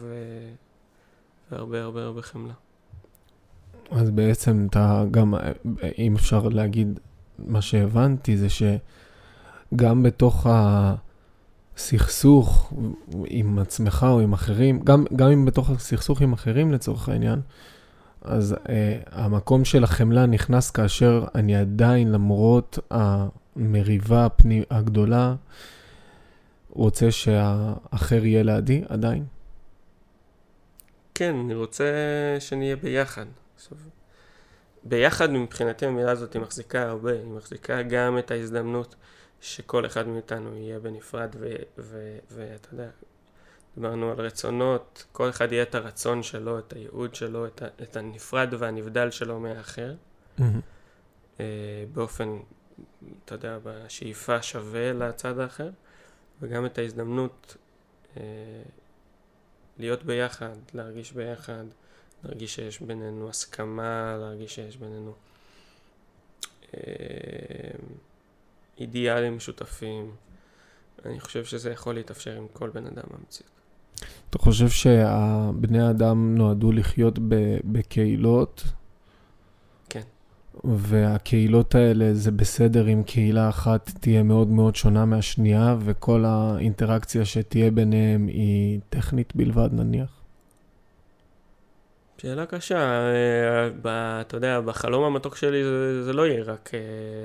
[1.51, 2.55] והרבה הרבה הרבה חמלה.
[3.91, 5.35] אז בעצם אתה גם,
[5.99, 7.01] אם אפשר להגיד,
[7.39, 10.47] מה שהבנתי זה שגם בתוך
[11.77, 12.73] הסכסוך
[13.27, 17.41] עם עצמך או עם אחרים, גם, גם אם בתוך הסכסוך עם אחרים לצורך העניין,
[18.23, 25.35] אז אה, המקום של החמלה נכנס כאשר אני עדיין, למרות המריבה הפני, הגדולה,
[26.71, 29.25] רוצה שהאחר יהיה לידי עדיין.
[31.15, 31.85] כן, אני רוצה
[32.39, 33.27] שנהיה ביחד.
[33.59, 33.79] עכשיו,
[34.85, 38.95] ביחד מבחינתי המילה הזאת היא מחזיקה הרבה, היא מחזיקה גם את ההזדמנות
[39.41, 41.37] שכל אחד מאיתנו יהיה בנפרד,
[42.31, 42.89] ואתה יודע,
[43.75, 47.97] דיברנו על רצונות, כל אחד יהיה את הרצון שלו, את הייעוד שלו, את, ה- את
[47.97, 49.95] הנפרד והנבדל שלו מהאחר,
[50.39, 50.43] mm-hmm.
[51.37, 51.41] uh,
[51.93, 52.39] באופן,
[53.25, 55.71] אתה יודע, בשאיפה שווה לצד האחר,
[56.41, 57.57] וגם את ההזדמנות
[58.15, 58.19] uh,
[59.79, 61.65] להיות ביחד, להרגיש ביחד.
[62.25, 65.13] להרגיש שיש בינינו הסכמה, להרגיש שיש בינינו
[66.75, 66.81] אה,
[68.79, 70.11] אידיאלים משותפים.
[71.05, 73.51] אני חושב שזה יכול להתאפשר עם כל בן אדם במציאות.
[74.31, 77.19] אתה חושב שהבני אדם נועדו לחיות
[77.65, 78.65] בקהילות?
[79.89, 80.03] כן.
[80.65, 87.71] והקהילות האלה זה בסדר אם קהילה אחת תהיה מאוד מאוד שונה מהשנייה, וכל האינטראקציה שתהיה
[87.71, 90.18] ביניהם היא טכנית בלבד נניח?
[92.23, 96.71] שאלה קשה, אה, ב- אתה יודע, בחלום המתוק שלי זה, זה לא יהיה רק...
[96.75, 96.81] אה,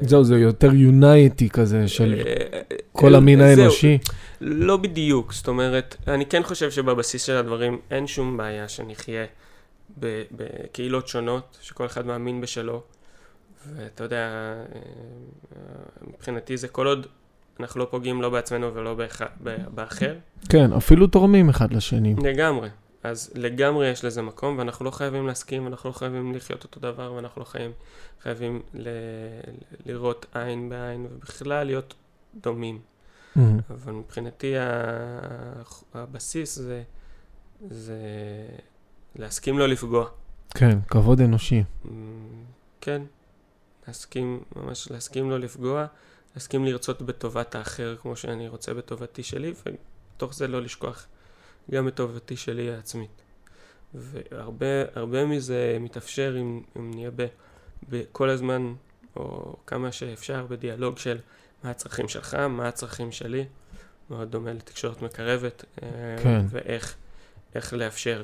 [0.08, 3.98] זהו, זה יותר יונייטי כזה של אה, כל המין האנושי.
[4.42, 9.26] לא בדיוק, זאת אומרת, אני כן חושב שבבסיס של הדברים אין שום בעיה שנחיה
[10.32, 12.82] בקהילות שונות, שכל אחד מאמין בשלו,
[13.76, 14.54] ואתה יודע,
[16.08, 17.08] מבחינתי זה כל עוד
[17.60, 19.22] אנחנו לא פוגעים לא בעצמנו ולא באח...
[19.76, 20.16] באחר,
[20.50, 22.16] כן, אפילו תורמים אחד לשני.
[22.24, 22.70] לגמרי.
[23.04, 27.14] אז לגמרי יש לזה מקום, ואנחנו לא חייבים להסכים, אנחנו לא חייבים לחיות אותו דבר,
[27.14, 27.72] ואנחנו לא חייבים,
[28.22, 28.88] חייבים ל...
[29.86, 31.94] לראות עין בעין, ובכלל להיות
[32.42, 32.80] דומים.
[33.36, 33.60] מהמם.
[33.70, 34.54] אבל מבחינתי
[35.94, 36.84] הבסיס זה,
[37.70, 37.98] זה
[39.16, 40.10] להסכים לא לפגוע.
[40.50, 41.64] כן, כבוד אנושי.
[41.86, 41.90] Mm,
[42.82, 43.02] כן,
[43.88, 45.86] להסכים, ממש להסכים לא לפגוע,
[46.36, 51.08] להסכים לרצות בטובת האחר כמו שאני רוצה בטובתי שלי, ובתוך זה לא לשכוח
[51.72, 53.22] גם את טובתי שלי העצמית.
[53.94, 57.12] והרבה הרבה מזה מתאפשר אם, אם נהיה
[57.90, 58.74] בכל הזמן,
[59.16, 61.18] או כמה שאפשר, בדיאלוג של
[61.64, 63.46] מה הצרכים שלך, מה הצרכים שלי,
[64.10, 65.88] מאוד דומה לתקשורת מקרבת, אה,
[66.24, 66.46] כן.
[66.50, 66.96] ואיך
[67.56, 68.24] איך לאפשר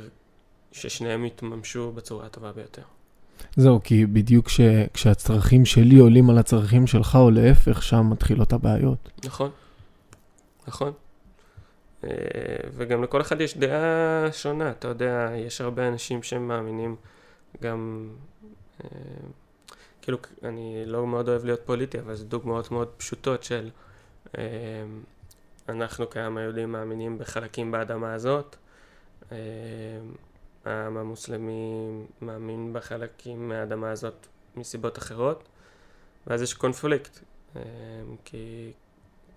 [0.71, 2.81] ששניהם יתממשו בצורה הטובה ביותר.
[3.55, 4.61] זהו, כי בדיוק כש,
[4.93, 9.09] כשהצרכים שלי עולים על הצרכים שלך, או להפך, שם מתחילות הבעיות.
[9.25, 9.49] נכון,
[10.67, 10.93] נכון.
[12.03, 12.09] אה,
[12.73, 16.95] וגם לכל אחד יש דעה שונה, אתה יודע, יש הרבה אנשים שמאמינים
[17.61, 18.09] גם,
[18.83, 18.89] אה,
[20.01, 23.69] כאילו, אני לא מאוד אוהב להיות פוליטי, אבל זה דוגמאות מאוד פשוטות של
[24.37, 24.43] אה,
[25.69, 28.55] אנחנו כעם היהודי מאמינים בחלקים באדמה הזאת,
[30.65, 31.89] העם המוסלמי
[32.21, 35.47] מאמין בחלקים מהאדמה הזאת מסיבות אחרות,
[36.27, 37.19] ואז יש קונפליקט,
[38.25, 38.71] כי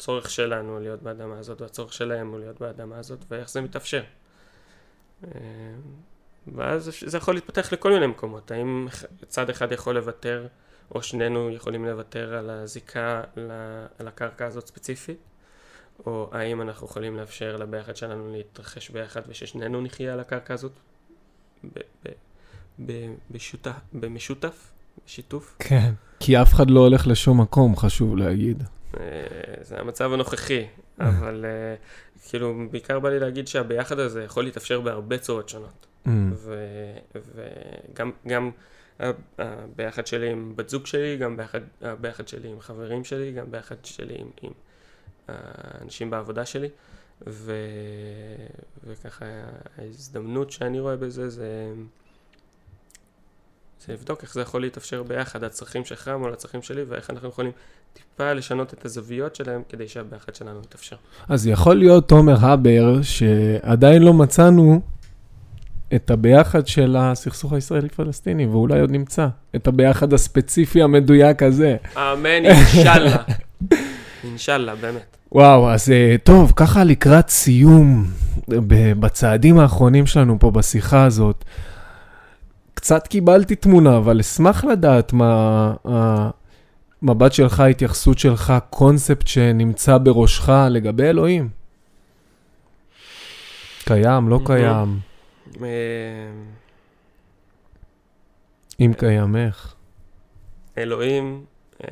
[0.02, 4.02] הצורך שלנו להיות באדמה הזאת והצורך שלהם הוא להיות באדמה הזאת ואיך זה מתאפשר.
[5.24, 5.30] אה,
[6.54, 8.50] ואז זה יכול להתפתח לכל מיני מקומות.
[8.50, 8.88] האם
[9.26, 10.46] צד אחד יכול לוותר
[10.94, 13.22] או שנינו יכולים לוותר על הזיקה
[13.98, 15.18] על הקרקע הזאת ספציפית?
[16.06, 20.72] או האם אנחנו יכולים לאפשר לביחד שלנו להתרחש ביחד וששנינו נחיה על הקרקע הזאת
[23.92, 24.72] במשותף,
[25.06, 25.56] בשיתוף?
[25.58, 25.92] כן.
[26.20, 28.62] כי אף אחד לא הולך לשום מקום, חשוב להגיד.
[29.00, 29.04] אה,
[29.60, 30.66] זה המצב הנוכחי,
[31.00, 31.74] אבל אה,
[32.28, 35.86] כאילו בעיקר בא לי להגיד שהביחד הזה יכול להתאפשר בהרבה צורות שונות.
[36.32, 37.20] ו-
[38.24, 38.50] וגם
[39.38, 43.76] הביחד שלי עם בת זוג שלי, גם ביחד, הביחד שלי עם חברים שלי, גם ביחד
[43.82, 44.52] שלי עם, עם
[45.28, 46.68] האנשים בעבודה שלי.
[47.26, 47.52] ו...
[48.84, 49.24] וככה
[49.78, 51.72] ההזדמנות שאני רואה בזה זה...
[53.86, 57.50] זה לבדוק איך זה יכול להתאפשר ביחד, הצרכים שלך מול הצרכים שלי, ואיך אנחנו יכולים
[57.92, 60.96] טיפה לשנות את הזוויות שלהם כדי שהביחד שלנו יתאפשר.
[61.28, 64.80] אז יכול להיות, תומר הבר, שעדיין לא מצאנו
[65.94, 69.28] את הביחד של הסכסוך הישראלי-פלסטיני, ואולי עוד נמצא.
[69.56, 71.76] את הביחד הספציפי המדויק הזה.
[71.96, 73.16] אמן, אינשאללה.
[74.24, 75.16] אינשאללה, באמת.
[75.32, 78.06] וואו, אז אה, טוב, ככה לקראת סיום,
[79.00, 81.44] בצעדים האחרונים שלנו פה בשיחה הזאת,
[82.82, 91.02] קצת קיבלתי תמונה, אבל אשמח לדעת מה המבט שלך, ההתייחסות שלך, קונספט שנמצא בראשך לגבי
[91.02, 91.48] אלוהים.
[93.84, 94.46] קיים, לא מהמם.
[94.46, 94.98] קיים,
[95.62, 95.68] אה,
[98.80, 99.74] אם קיים, איך.
[100.78, 101.44] אלוהים,
[101.84, 101.88] אה,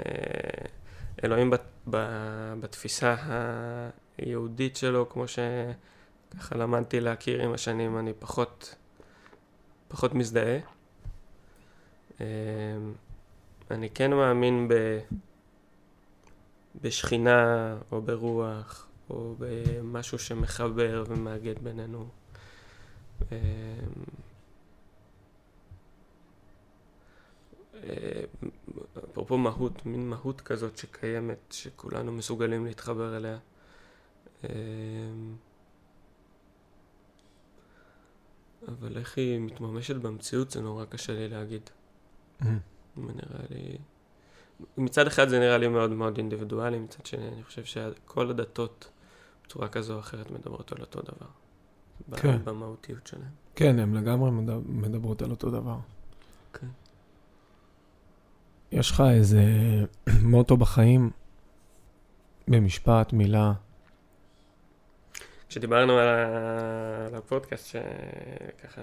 [1.24, 1.52] אלוהים
[2.60, 3.14] בתפיסה
[4.18, 8.74] היהודית שלו, כמו שככה למדתי להכיר עם השנים, אני פחות,
[9.88, 10.79] פחות מזדהה.
[12.20, 12.26] אה,
[13.70, 14.98] אני כן מאמין ב,
[16.82, 22.08] בשכינה או ברוח או במשהו שמחבר ומאגד בינינו.
[23.32, 23.38] אה,
[27.74, 28.22] אה,
[29.04, 33.38] אפרופו מהות, מין מהות כזאת שקיימת, שכולנו מסוגלים להתחבר אליה.
[38.68, 41.70] אבל איך היא מתממשת במציאות זה נורא קשה לי להגיד.
[42.44, 42.50] זה
[42.96, 43.78] נראה לי...
[44.76, 48.90] מצד אחד זה נראה לי מאוד מאוד אינדיבידואלי, מצד שני אני חושב שכל הדתות
[49.44, 51.26] בצורה כזו או אחרת מדברות על אותו דבר.
[52.16, 52.44] כן.
[52.44, 53.22] במהותיות שלהן.
[53.54, 55.76] כן, הן לגמרי מדב- מדברות על אותו דבר.
[56.52, 56.66] כן.
[58.72, 59.42] יש לך איזה
[60.22, 61.10] מוטו בחיים,
[62.48, 63.52] במשפט, מילה.
[65.48, 67.06] כשדיברנו על, ה...
[67.06, 68.82] על הפודקאסט, שככה,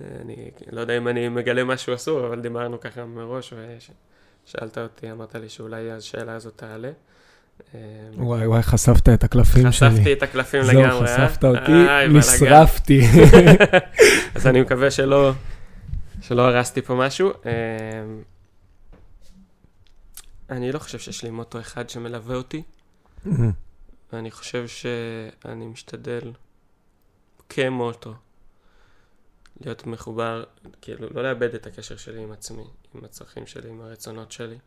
[0.00, 3.52] אני לא יודע אם אני מגלה משהו אסור, אבל דיברנו ככה מראש,
[4.46, 6.90] ושאלת אותי, אמרת לי שאולי השאלה הזאת תעלה.
[7.74, 7.80] אה,
[8.16, 9.90] וואי וואי, חשפת את הקלפים שלי.
[9.90, 11.28] חשפתי את הקלפים לגמרי, זהו, אה?
[11.28, 12.18] חשפת אותי, איי, בלאגן.
[12.18, 13.00] נשרפתי.
[14.34, 15.32] אז אני מקווה שלא,
[16.20, 17.30] שלא הרסתי פה משהו.
[17.46, 17.52] אה,
[20.50, 22.62] אני לא חושב שיש לי מוטו אחד שמלווה אותי,
[24.12, 26.32] ואני חושב שאני משתדל
[27.48, 28.14] כמוטו
[29.60, 30.44] להיות מחובר,
[30.82, 34.58] כאילו לא לאבד את הקשר שלי עם עצמי, עם הצרכים שלי, עם הרצונות שלי.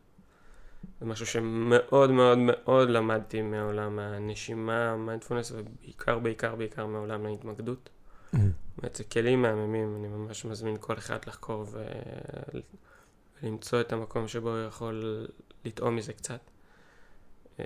[1.00, 7.88] זה משהו שמאוד מאוד מאוד למדתי מעולם הנשימה, המיינדפולנס, ובעיקר, בעיקר, בעיקר מעולם ההתמקדות.
[8.78, 11.84] באמת, זה כלים מהממים, אני ממש מזמין כל אחד לחקור ו...
[13.42, 15.26] ולמצוא את המקום שבו הוא יכול
[15.64, 16.40] לטעום מזה קצת.
[17.60, 17.64] אה,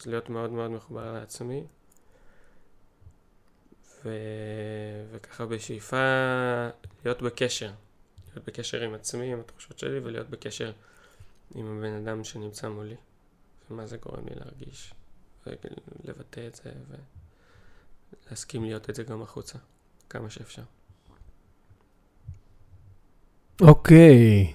[0.00, 1.64] אז להיות מאוד מאוד מחובר לעצמי.
[4.04, 4.10] ו...
[5.12, 5.96] וככה בשאיפה
[7.04, 7.70] להיות בקשר.
[8.32, 10.72] להיות בקשר עם עצמי, עם התחושות שלי, ולהיות בקשר
[11.54, 12.96] עם הבן אדם שנמצא מולי.
[13.70, 14.94] ומה זה גורם לי להרגיש,
[15.46, 16.70] ולבטא את זה,
[18.28, 19.58] ולהסכים להיות את זה גם החוצה,
[20.10, 20.62] כמה שאפשר.
[23.60, 24.52] אוקיי,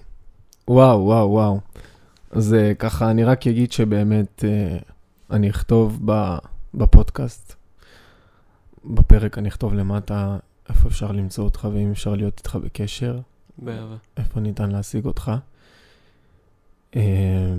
[0.68, 1.60] וואו, וואו, וואו.
[2.32, 4.78] אז אה, ככה, אני רק אגיד שבאמת אה,
[5.32, 6.00] אני אכתוב
[6.74, 7.56] בפודקאסט,
[8.96, 10.38] בפרק אני אכתוב למטה
[10.70, 13.20] איפה אפשר למצוא אותך ואם אפשר להיות איתך בקשר,
[13.58, 13.96] באהבה.
[14.18, 15.32] איפה ניתן להשיג אותך.
[16.96, 17.54] אה,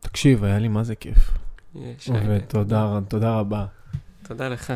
[0.00, 1.30] תקשיב, היה לי מה זה כיף,
[1.74, 3.66] יש, ותודה תודה רבה.
[4.22, 4.72] תודה לך.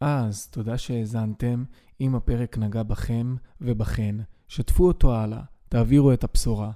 [0.00, 1.64] אז תודה שהאזנתם.
[2.00, 4.16] אם הפרק נגע בכם ובכן,
[4.48, 6.70] שתפו אותו הלאה, תעבירו את הבשורה.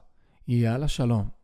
[0.49, 1.40] יאללה שלום.